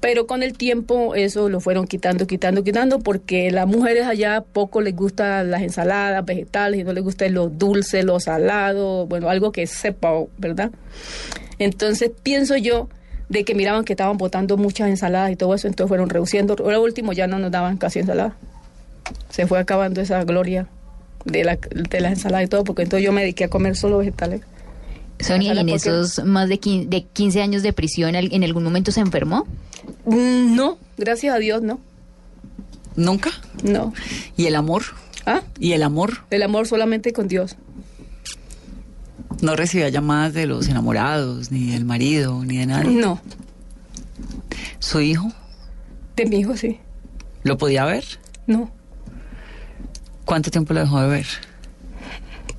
[0.00, 4.82] Pero con el tiempo eso lo fueron quitando, quitando, quitando, porque las mujeres allá poco
[4.82, 9.52] les gustan las ensaladas vegetales y no les gusta lo dulce, lo salado, bueno, algo
[9.52, 10.72] que sepa, ¿verdad?
[11.58, 12.90] Entonces pienso yo
[13.30, 16.54] de que miraban que estaban botando muchas ensaladas y todo eso, entonces fueron reduciendo.
[16.58, 18.36] Ahora último ya no nos daban casi ensalada.
[19.30, 20.66] Se fue acabando esa gloria
[21.24, 23.98] de la, de las ensaladas y todo, porque entonces yo me dediqué a comer solo
[23.98, 24.42] vegetales.
[25.20, 28.90] Sonia, ¿y en esos más de 15, de 15 años de prisión en algún momento
[28.90, 29.46] se enfermó?
[30.06, 31.78] Mm, No, gracias a Dios, no.
[32.96, 33.30] ¿Nunca?
[33.62, 33.92] No.
[34.36, 34.82] ¿Y el amor?
[35.26, 35.42] ¿Ah?
[35.58, 36.18] ¿Y el amor?
[36.30, 37.56] El amor solamente con Dios.
[39.42, 42.90] No recibía llamadas de los enamorados, ni del marido, ni de nadie.
[42.90, 43.20] No.
[44.78, 45.30] ¿Su hijo?
[46.16, 46.78] De mi hijo, sí.
[47.42, 48.04] ¿Lo podía ver?
[48.46, 48.70] No.
[50.30, 51.26] ¿Cuánto tiempo lo dejó de ver?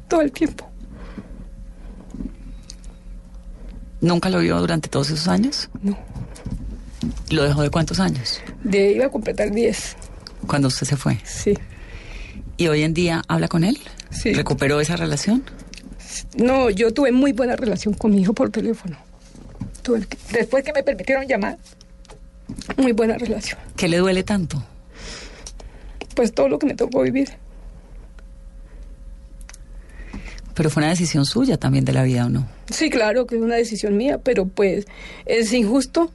[0.09, 0.69] Todo el tiempo.
[4.01, 5.69] ¿Nunca lo vio durante todos esos años?
[5.81, 5.97] No.
[7.29, 8.41] ¿Lo dejó de cuántos años?
[8.61, 9.95] De, iba a completar 10.
[10.47, 11.17] Cuando usted se fue.
[11.23, 11.57] Sí.
[12.57, 13.79] ¿Y hoy en día habla con él?
[14.09, 14.33] Sí.
[14.33, 15.41] ¿Recuperó esa relación?
[16.35, 18.97] No, yo tuve muy buena relación con mi hijo por teléfono.
[19.81, 21.57] Tuve después que me permitieron llamar,
[22.75, 23.57] muy buena relación.
[23.77, 24.61] ¿Qué le duele tanto?
[26.17, 27.29] Pues todo lo que me tocó vivir.
[30.61, 32.47] Pero fue una decisión suya también de la vida, ¿o no?
[32.69, 34.85] Sí, claro que es una decisión mía, pero pues
[35.25, 36.11] es injusto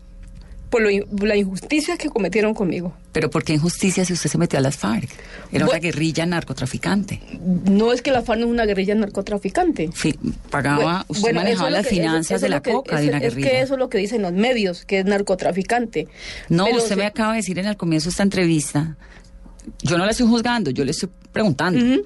[0.71, 0.89] por lo
[1.27, 2.95] la injusticia que cometieron conmigo.
[3.11, 5.11] Pero ¿por qué injusticia si usted se metió a las FARC?
[5.51, 7.21] Era una guerrilla narcotraficante.
[7.41, 9.91] No es que la FARC no es una guerrilla narcotraficante.
[9.93, 10.17] Fi-
[10.49, 13.09] pagaba, usted bueno, manejaba es las que- finanzas eso de es la que- coca de
[13.09, 13.51] una Es guerrilla.
[13.51, 16.07] que eso es lo que dicen los medios, que es narcotraficante.
[16.49, 18.97] No, Pero usted se- me acaba de decir en el comienzo de esta entrevista,
[19.83, 22.03] yo no la estoy juzgando, yo le estoy preguntando,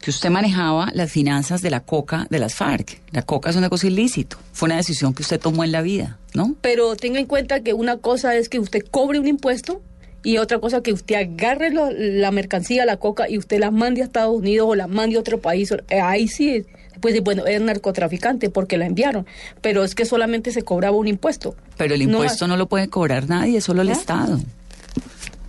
[0.00, 3.00] que usted manejaba las finanzas de la coca de las FARC.
[3.12, 6.18] La coca es un negocio ilícito, fue una decisión que usted tomó en la vida,
[6.34, 6.54] ¿no?
[6.62, 9.82] Pero tenga en cuenta que una cosa es que usted cobre un impuesto
[10.22, 14.02] y otra cosa que usted agarre lo- la mercancía, la coca, y usted la mande
[14.02, 15.74] a Estados Unidos o la mande a otro país.
[16.02, 16.64] Ahí sí,
[17.00, 19.26] pues bueno, es narcotraficante porque la enviaron.
[19.62, 21.56] Pero es que solamente se cobraba un impuesto.
[21.78, 23.92] No impuesto no, lo puede cobrar nadie, solo el ¿Ah?
[23.92, 24.38] Estado.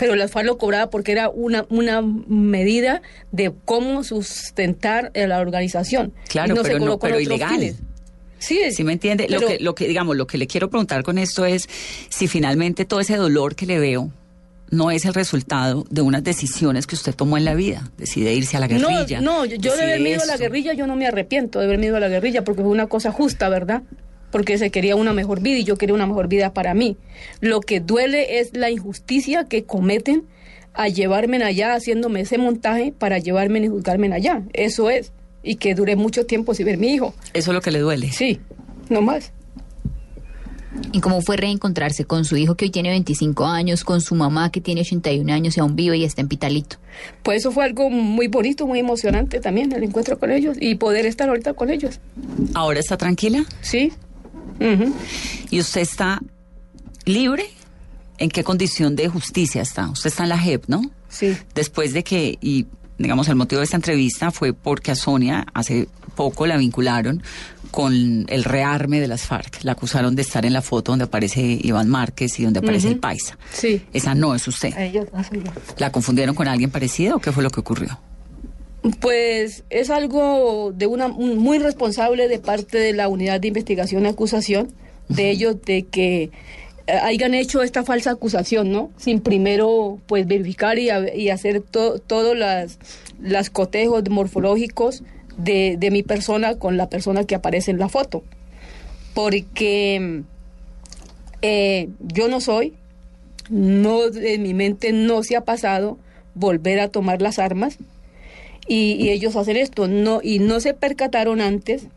[0.01, 5.39] Pero la FARC lo cobraba porque era una, una medida de cómo sustentar a la
[5.39, 6.11] organización.
[6.27, 7.49] Claro, Y se pero no- cobró con pero ilegal.
[7.55, 7.75] fines.
[8.39, 9.27] Sí, ¿Sí me entiende?
[9.29, 11.69] lo que, lo que, digamos, lo que le quiero preguntar con esto es
[12.09, 14.11] si finalmente todo ese dolor que le veo
[14.71, 17.91] no es el resultado de unas decisiones que usted tomó en la vida.
[17.97, 19.21] Decide irse a la guerrilla.
[19.21, 21.59] No, no, yo, yo de decide haber ido a la guerrilla, yo no me arrepiento
[21.59, 23.83] de haber ido a la guerrilla porque fue una cosa justa, ¿verdad?
[24.31, 26.97] Porque se quería una mejor vida y yo quería una mejor vida para mí.
[27.39, 30.23] Lo que duele es la injusticia que cometen
[30.73, 34.43] a llevarme allá, haciéndome ese montaje para llevarme y juzgarme allá.
[34.53, 35.11] Eso es.
[35.43, 37.13] Y que duré mucho tiempo sin ver mi hijo.
[37.33, 38.11] Eso es lo que le duele.
[38.11, 38.39] Sí,
[38.89, 39.31] no más.
[40.93, 44.51] ¿Y cómo fue reencontrarse con su hijo que hoy tiene 25 años, con su mamá
[44.51, 46.77] que tiene 81 años y aún vive y está en Pitalito?
[47.23, 51.05] Pues eso fue algo muy bonito, muy emocionante también, el encuentro con ellos y poder
[51.05, 51.99] estar ahorita con ellos.
[52.53, 53.43] ¿Ahora está tranquila?
[53.61, 53.91] Sí.
[55.49, 56.21] ¿Y usted está
[57.05, 57.45] libre?
[58.17, 59.89] ¿En qué condición de justicia está?
[59.89, 60.81] Usted está en la JEP, ¿no?
[61.09, 61.35] Sí.
[61.55, 65.87] Después de que, y digamos, el motivo de esta entrevista fue porque a Sonia hace
[66.15, 67.23] poco la vincularon
[67.71, 69.63] con el rearme de las FARC.
[69.63, 72.99] La acusaron de estar en la foto donde aparece Iván Márquez y donde aparece el
[72.99, 73.37] Paisa.
[73.51, 73.81] Sí.
[73.93, 74.77] Esa no es usted.
[74.77, 75.51] Ellos, ah, soy yo.
[75.77, 77.99] ¿La confundieron con alguien parecido o qué fue lo que ocurrió?
[78.99, 84.05] Pues es algo de una un- muy responsable de parte de la unidad de investigación
[84.05, 84.69] y acusación
[85.07, 86.31] de ellos de que
[86.87, 88.89] eh, hayan hecho esta falsa acusación, ¿no?
[88.97, 92.79] Sin primero pues verificar y, a- y hacer todos las
[93.21, 95.03] las cotejos morfológicos
[95.37, 98.23] de, de mi persona con la persona que aparece en la foto,
[99.13, 100.23] porque
[101.43, 102.73] eh, yo no soy,
[103.49, 105.99] no en mi mente no se ha pasado
[106.33, 107.77] volver a tomar las armas
[108.67, 109.87] y, y ellos hacen esto.
[109.87, 111.87] No y no se percataron antes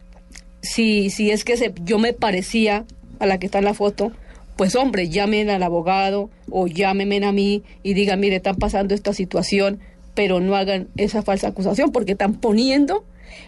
[0.63, 2.85] si si es que se, yo me parecía
[3.19, 4.13] a la que está en la foto
[4.57, 9.13] pues hombre llamen al abogado o llámenme a mí y digan mire están pasando esta
[9.13, 9.81] situación
[10.15, 13.05] pero no hagan esa falsa acusación porque están poniendo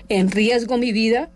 [0.09, 1.31] en riesgo mi vida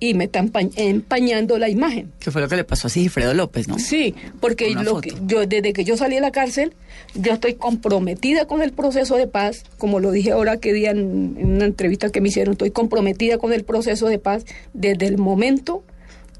[0.00, 2.12] y me están pa- empañando la imagen.
[2.20, 3.78] ¿Qué fue lo que le pasó a Sigifredo López, no?
[3.78, 6.72] Sí, porque lo que, yo desde que yo salí de la cárcel,
[7.14, 11.36] yo estoy comprometida con el proceso de paz, como lo dije ahora que día en,
[11.38, 14.44] en una entrevista que me hicieron, estoy comprometida con el proceso de paz
[14.74, 15.82] desde el momento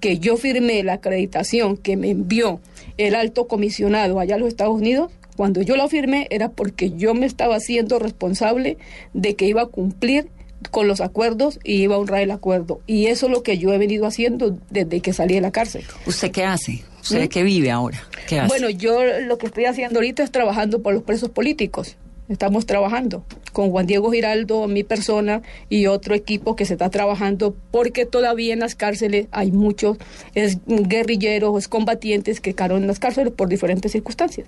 [0.01, 2.61] que yo firmé la acreditación que me envió
[2.99, 7.15] el alto comisionado allá a los Estados Unidos, cuando yo la firmé era porque yo
[7.15, 8.77] me estaba haciendo responsable
[9.15, 10.29] de que iba a cumplir
[10.71, 12.81] con los acuerdos y iba a honrar el acuerdo.
[12.87, 15.85] Y eso es lo que yo he venido haciendo desde que salí de la cárcel.
[16.07, 16.83] ¿Usted qué hace?
[17.03, 18.03] ¿Usted qué vive ahora?
[18.27, 18.49] ¿Qué hace?
[18.49, 21.97] Bueno, yo lo que estoy haciendo ahorita es trabajando por los presos políticos.
[22.29, 25.41] Estamos trabajando con Juan Diego Giraldo, mi persona
[25.71, 29.97] y otro equipo que se está trabajando porque todavía en las cárceles hay muchos
[30.35, 34.47] es, guerrilleros, es combatientes que caen en las cárceles por diferentes circunstancias.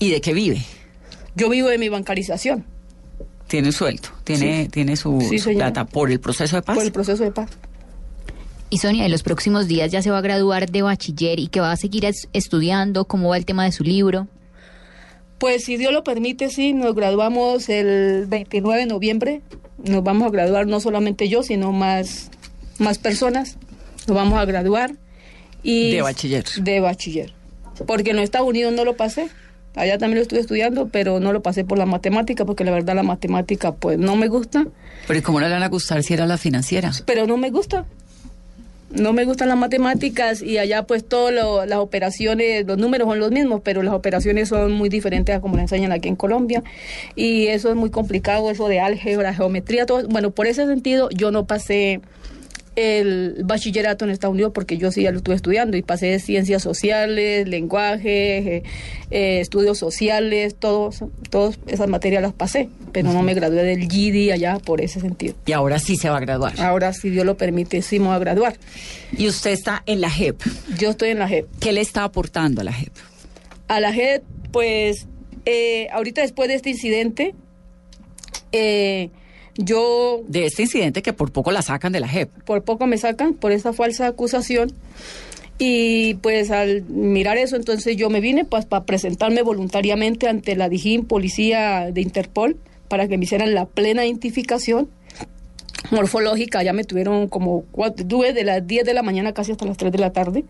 [0.00, 0.58] ¿Y de qué vive?
[1.36, 2.64] Yo vivo de mi bancarización.
[3.52, 4.68] Tiene sueldo, tiene, Sí.
[4.70, 5.66] tiene su, Sí, su señora.
[5.72, 6.74] plata por el proceso de paz.
[6.74, 7.50] Por el proceso de paz.
[8.70, 11.60] Y Sonia, en los próximos días ya se va a graduar de bachiller y que
[11.60, 14.26] va a seguir es- estudiando, cómo va el tema de su libro.
[15.36, 19.42] Pues si Dios lo permite, sí, nos graduamos el 29 de noviembre.
[19.84, 22.30] Nos vamos a graduar no solamente yo, sino más,
[22.78, 23.58] más personas.
[24.06, 24.94] Nos vamos a graduar.
[25.62, 26.44] Y De bachiller.
[26.58, 27.34] De bachiller.
[27.86, 29.28] Porque en los Estados Unidos no lo pasé.
[29.74, 32.94] Allá también lo estuve estudiando, pero no lo pasé por la matemática, porque la verdad
[32.94, 34.66] la matemática pues no me gusta.
[35.06, 36.92] Pero ¿y cómo no le van a gustar si era la financiera?
[37.06, 37.86] pero no me gusta.
[38.90, 41.32] No me gustan las matemáticas y allá pues todas
[41.66, 45.56] las operaciones, los números son los mismos, pero las operaciones son muy diferentes a como
[45.56, 46.62] las enseñan aquí en Colombia.
[47.16, 50.06] Y eso es muy complicado, eso de álgebra, geometría, todo.
[50.08, 52.02] Bueno, por ese sentido yo no pasé
[52.76, 56.62] el bachillerato en Estados Unidos porque yo sí ya lo estuve estudiando y pasé ciencias
[56.62, 58.62] sociales, lenguaje, eh,
[59.10, 64.32] eh, estudios sociales, todos, todas esas materias las pasé, pero no me gradué del GED
[64.32, 65.34] allá por ese sentido.
[65.46, 66.58] Y ahora sí se va a graduar.
[66.60, 68.56] Ahora, si Dios lo permite, sí me voy a graduar.
[69.16, 70.40] Y usted está en la JEP.
[70.78, 71.46] Yo estoy en la JEP.
[71.60, 72.92] ¿Qué le está aportando a la JEP?
[73.68, 75.06] A la JEP, pues,
[75.44, 77.34] eh, ahorita después de este incidente,
[78.52, 79.10] eh,
[79.56, 82.30] yo De este incidente que por poco la sacan de la JEP.
[82.44, 84.72] por poco me sacan por esa falsa acusación.
[85.58, 90.68] Y pues al mirar eso, entonces yo me vine pues para presentarme voluntariamente ante la
[90.68, 92.56] DIJÍN, policía de Interpol,
[92.88, 94.88] para que me hicieran la plena identificación
[95.90, 96.62] morfológica.
[96.62, 99.76] Ya me tuvieron como cuatro, tuve de las 10 de la mañana casi hasta las
[99.76, 100.44] 3 de la tarde.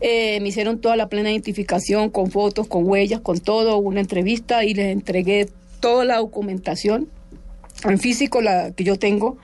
[0.00, 4.64] Eh, me hicieron toda la plena identificación con fotos, con huellas, con todo, una entrevista
[4.64, 5.48] y les entregué
[5.80, 7.08] toda la documentación
[7.84, 9.38] en físico la que yo tengo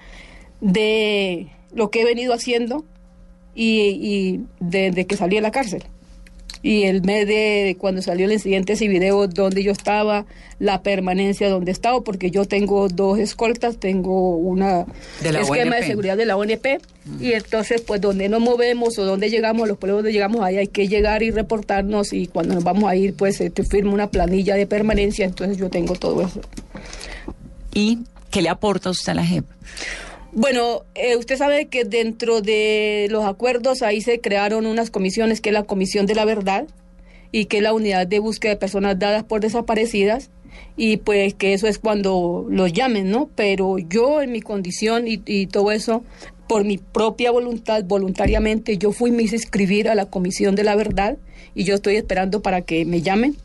[0.60, 2.84] de lo que he venido haciendo
[3.54, 5.84] y, y desde que salí de la cárcel.
[6.64, 10.26] Y el mes de cuando salió el incidente, ese video donde yo estaba,
[10.60, 14.86] la permanencia donde estaba, porque yo tengo dos escoltas, tengo una
[15.20, 15.86] De la esquema de ONP.
[15.88, 16.80] seguridad de la ONP,
[17.20, 20.68] y entonces pues donde nos movemos o donde llegamos, los pueblos donde llegamos, ahí hay
[20.68, 24.54] que llegar y reportarnos, y cuando nos vamos a ir, pues te firma una planilla
[24.54, 26.42] de permanencia, entonces yo tengo todo eso.
[27.74, 27.98] ¿Y
[28.32, 29.44] qué le aporta usted a la JEP?
[30.32, 35.50] Bueno, eh, usted sabe que dentro de los acuerdos ahí se crearon unas comisiones, que
[35.50, 36.66] es la Comisión de la Verdad
[37.30, 40.30] y que es la Unidad de Búsqueda de Personas Dadas por Desaparecidas,
[40.76, 43.28] y pues que eso es cuando los llamen, ¿no?
[43.34, 46.02] Pero yo en mi condición y, todo eso,
[46.48, 50.76] por mi propia voluntad, voluntariamente, yo fui me hice inscribir a la Comisión de la
[50.76, 51.18] Verdad
[51.54, 53.36] y yo estoy esperando para que me llamen.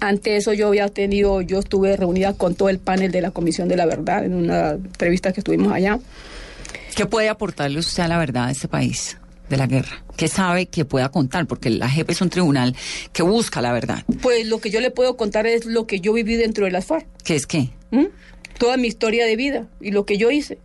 [0.00, 3.68] Ante eso yo había tenido, yo estuve reunida con todo el panel de la Comisión
[3.68, 5.98] de la Verdad en una entrevista que estuvimos allá.
[6.94, 9.18] ¿Qué puede aportarle usted a la verdad de este país,
[9.48, 10.04] de la guerra?
[10.16, 11.46] ¿Qué sabe que pueda contar?
[11.46, 12.76] Porque la JEP es un tribunal
[13.12, 14.04] que busca la verdad.
[14.22, 16.84] Pues lo que yo le puedo contar es lo que yo viví dentro de las
[16.86, 17.70] FARC, ¿Qué es qué?
[17.90, 18.10] ¿m?
[18.58, 20.58] toda mi historia de vida y lo que yo hice.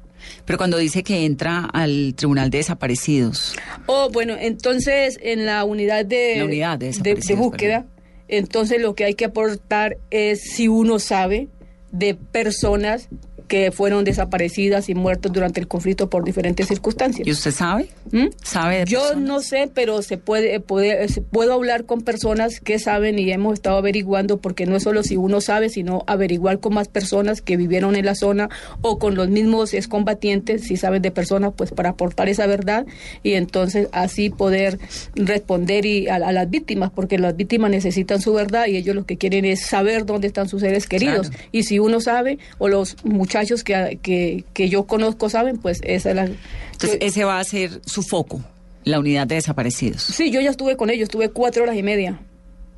[0.46, 3.56] Pero cuando dice que entra al tribunal de desaparecidos,
[3.88, 7.86] Oh, bueno, entonces en la unidad de, La unidad de de, búsqueda,
[8.30, 11.50] entonces lo que hay que aportar es si uno sabe
[11.92, 13.10] de personas
[13.50, 17.28] que fueron desaparecidas y muertas durante el conflicto por diferentes circunstancias.
[17.28, 17.90] ¿y usted sabe?
[18.12, 18.28] ¿Mm?
[18.42, 19.24] ¿Sabe de Yo personas?
[19.28, 23.56] no sé, pero se puede, puede- se- puedo hablar con personas que saben y hemos
[23.56, 27.58] estado averiguando, porque no es solo si uno sabe, sino averiguar con más personas que
[27.58, 28.50] vivieron en la zona
[28.82, 32.86] o con los mismos excombatientes, si saben de personas, pues para aportar esa verdad
[33.24, 34.78] y entonces así poder
[35.16, 39.06] responder y a, a las víctimas, porque las víctimas necesitan su verdad y ellos lo
[39.08, 41.30] que quieren es saber dónde están sus seres queridos.
[41.30, 41.44] Claro.
[41.52, 46.10] Y si uno sabe, o los muchachos que, que, que yo conozco saben, pues esa
[46.10, 46.24] es la...
[46.26, 48.42] Entonces, yo- ese va a ser su foco,
[48.84, 50.02] la unidad de desaparecidos.
[50.04, 52.20] Sí, yo ya estuve con ellos, estuve cuatro horas y media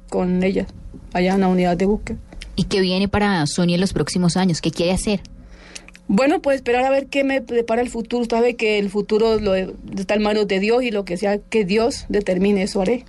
[0.09, 0.68] con ellas,
[1.14, 2.18] allá en la unidad de búsqueda.
[2.55, 4.62] ¿Y qué viene para Sonia en los próximos años?
[4.62, 5.22] ¿Qué quiere hacer?
[6.07, 8.24] Bueno, pues esperar a ver qué me depara el futuro.
[8.24, 11.38] Usted sabe que el futuro lo, está en manos de Dios y lo que sea
[11.38, 13.05] que Dios determine, eso haré.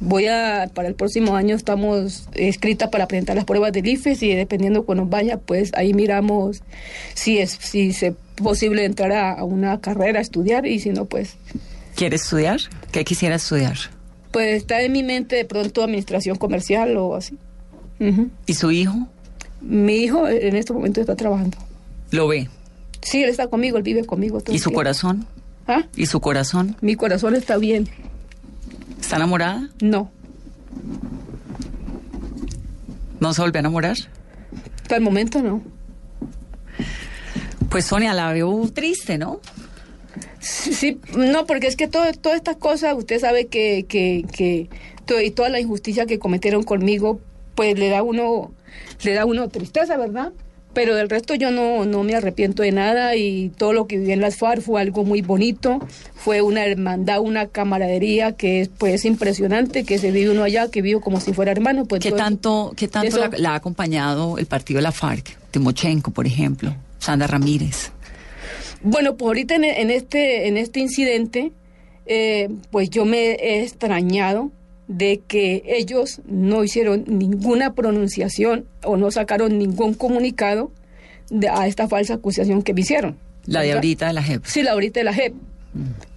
[0.00, 4.34] Voy a, para el próximo año estamos escritas para presentar las pruebas del IFES y
[4.34, 6.62] dependiendo cuando vaya, pues ahí miramos
[7.14, 11.04] si es si es posible entrar a, a una carrera, a estudiar y si no,
[11.04, 11.36] pues
[11.94, 12.58] ¿Quiere estudiar?
[12.90, 13.76] ¿Qué quisiera estudiar?
[14.32, 17.38] Pues está en mi mente de pronto administración comercial o así.
[18.46, 18.94] ¿Y su hijo?
[19.60, 21.56] Mi hijo en este momento está trabajando.
[22.10, 22.48] ¿Lo ve?
[23.00, 24.40] Sí, él está conmigo, él vive conmigo.
[24.40, 24.80] todo ¿Y su tiempo.
[24.80, 25.26] corazón?
[25.68, 25.84] ¿Ah?
[25.94, 26.76] ¿Y su corazón?
[26.80, 27.88] Mi corazón está bien.
[29.04, 29.68] ¿Está enamorada?
[29.82, 30.10] No,
[33.20, 33.96] ¿No se volvió a enamorar?
[34.82, 35.62] hasta el momento no.
[37.70, 39.40] Pues Sonia, la veo triste, ¿no?
[40.40, 44.68] Sí, sí, no, porque es que todo, todas estas cosas, usted sabe que, que, que
[45.06, 47.20] to- y toda la injusticia que cometieron conmigo,
[47.54, 48.52] pues le da uno,
[49.02, 50.32] le da uno tristeza, ¿verdad?
[50.74, 54.12] Pero del resto yo no, no me arrepiento de nada y todo lo que viví
[54.12, 55.78] en las FARC fue algo muy bonito,
[56.14, 60.82] fue una hermandad, una camaradería que es pues impresionante, que se vive uno allá, que
[60.82, 61.84] vive como si fuera hermano.
[61.86, 65.36] Pues ¿Qué tanto, qué tanto eso- la, la ha acompañado el partido de la FARC?
[65.52, 67.92] Timochenko, por ejemplo, Sandra Ramírez.
[68.82, 71.52] Bueno, pues ahorita en, en este, en este incidente,
[72.06, 74.50] eh, pues yo me he extrañado
[74.88, 80.70] de que ellos no hicieron ninguna pronunciación o no sacaron ningún comunicado
[81.30, 83.16] de- a esta falsa acusación que me hicieron.
[83.46, 84.44] La de ahorita de la JEP.
[84.44, 85.34] Sí, la ahorita de la JEP.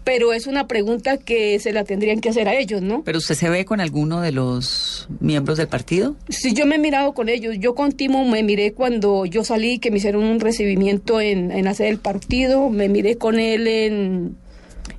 [0.03, 3.03] Pero es una pregunta que se la tendrían que hacer a ellos, ¿no?
[3.03, 6.15] ¿Pero usted se ve con alguno de los miembros del partido?
[6.30, 7.55] Sí, yo me he mirado con ellos.
[7.59, 11.65] Yo con Timo me miré cuando yo salí, que me hicieron un recibimiento en, en
[11.65, 12.70] la sede del partido.
[12.70, 14.38] Me miré con él en,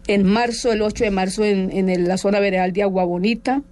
[0.09, 3.63] en marzo, el 8 de marzo, en, en el- la zona veredal de Agua Bonita.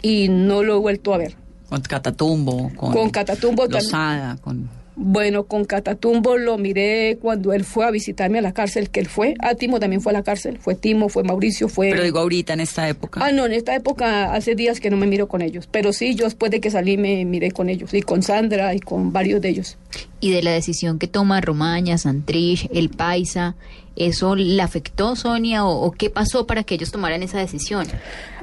[0.00, 1.34] Y no lo he vuelto a ver.
[1.68, 3.82] Con Catatumbo, con, Con Catatumbo también.
[3.84, 4.70] Lozada, con...
[5.00, 9.06] Bueno, con Catatumbo lo miré cuando él fue a visitarme a la cárcel, que él
[9.06, 9.34] fue.
[9.38, 10.58] Ah, Timo también fue a la cárcel.
[10.58, 11.90] Fue Timo, fue Mauricio, fue...
[11.90, 13.20] Pero digo ahorita, en esta época.
[13.24, 15.68] Ah, no, en esta época hace días que no me miro con ellos.
[15.70, 17.94] Pero sí, yo después de que salí me miré con ellos.
[17.94, 19.78] Y con Sandra y con varios de ellos.
[20.18, 23.54] Y de la decisión que toma Romaña, Santrich, El Paisa,
[23.98, 25.64] ¿eso le afectó, Sonia?
[25.66, 27.86] ¿O, o qué pasó para que ellos tomaran esa decisión?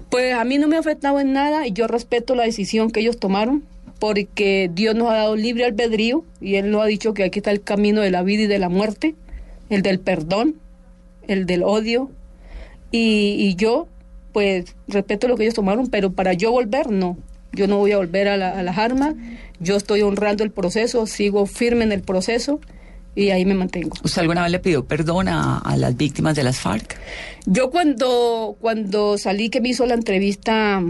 [0.10, 3.00] Pues a mí no me ha afectado en nada y yo respeto la decisión que
[3.00, 3.64] ellos tomaron
[4.00, 7.52] porque Dios nos ha dado libre albedrío y Él nos ha dicho que aquí está
[7.52, 9.16] el camino de la vida y de la muerte,
[9.70, 10.56] el del perdón,
[11.28, 12.12] el del odio
[12.92, 13.88] y, y yo
[14.34, 17.18] pues respeto lo que ellos tomaron, pero para yo volver no.
[17.54, 19.16] Yo no voy a volver a, la- a las armas,
[19.62, 22.60] yo estoy honrando el proceso, sigo firme en el proceso
[23.16, 23.96] y ahí me mantengo.
[24.04, 26.98] ¿Usted alguna vez le pidió perdón a, a las víctimas de las FARC?
[27.46, 30.82] Yo cuando, cuando salí que me hizo la entrevista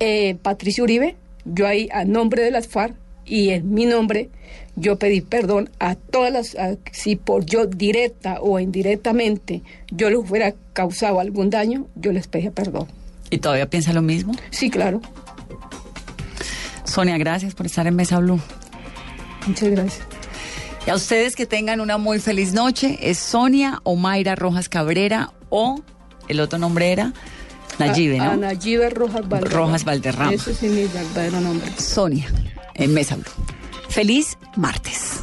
[0.00, 2.94] eh, Patricio Uribe, yo ahí a nombre de las FARC
[3.26, 4.28] y en mi nombre,
[4.76, 10.18] yo pedí perdón a todas las, a- si por yo directa o indirectamente yo les
[10.18, 12.88] hubiera causado algún daño, yo les pedía perdón.
[13.30, 14.34] ¿Y todavía piensa lo mismo?
[14.50, 15.00] Sí, claro.
[16.84, 18.40] Sonia, gracias por estar en Mesa Blue.
[19.46, 20.06] Muchas gracias.
[20.86, 22.98] Y a ustedes que tengan una muy feliz noche.
[23.00, 25.80] Es Sonia o Mayra Rojas Cabrera o
[26.28, 27.12] el otro nombre era
[27.78, 28.30] Nayibe, ¿no?
[28.32, 29.66] a Nayibe Rojas Valderrama.
[29.66, 30.32] Rojas Valderrama.
[30.34, 31.70] Ese es mi verdadero nombre.
[31.78, 32.26] Sonia
[32.74, 33.32] en Mesa Blue.
[33.88, 35.20] Feliz martes.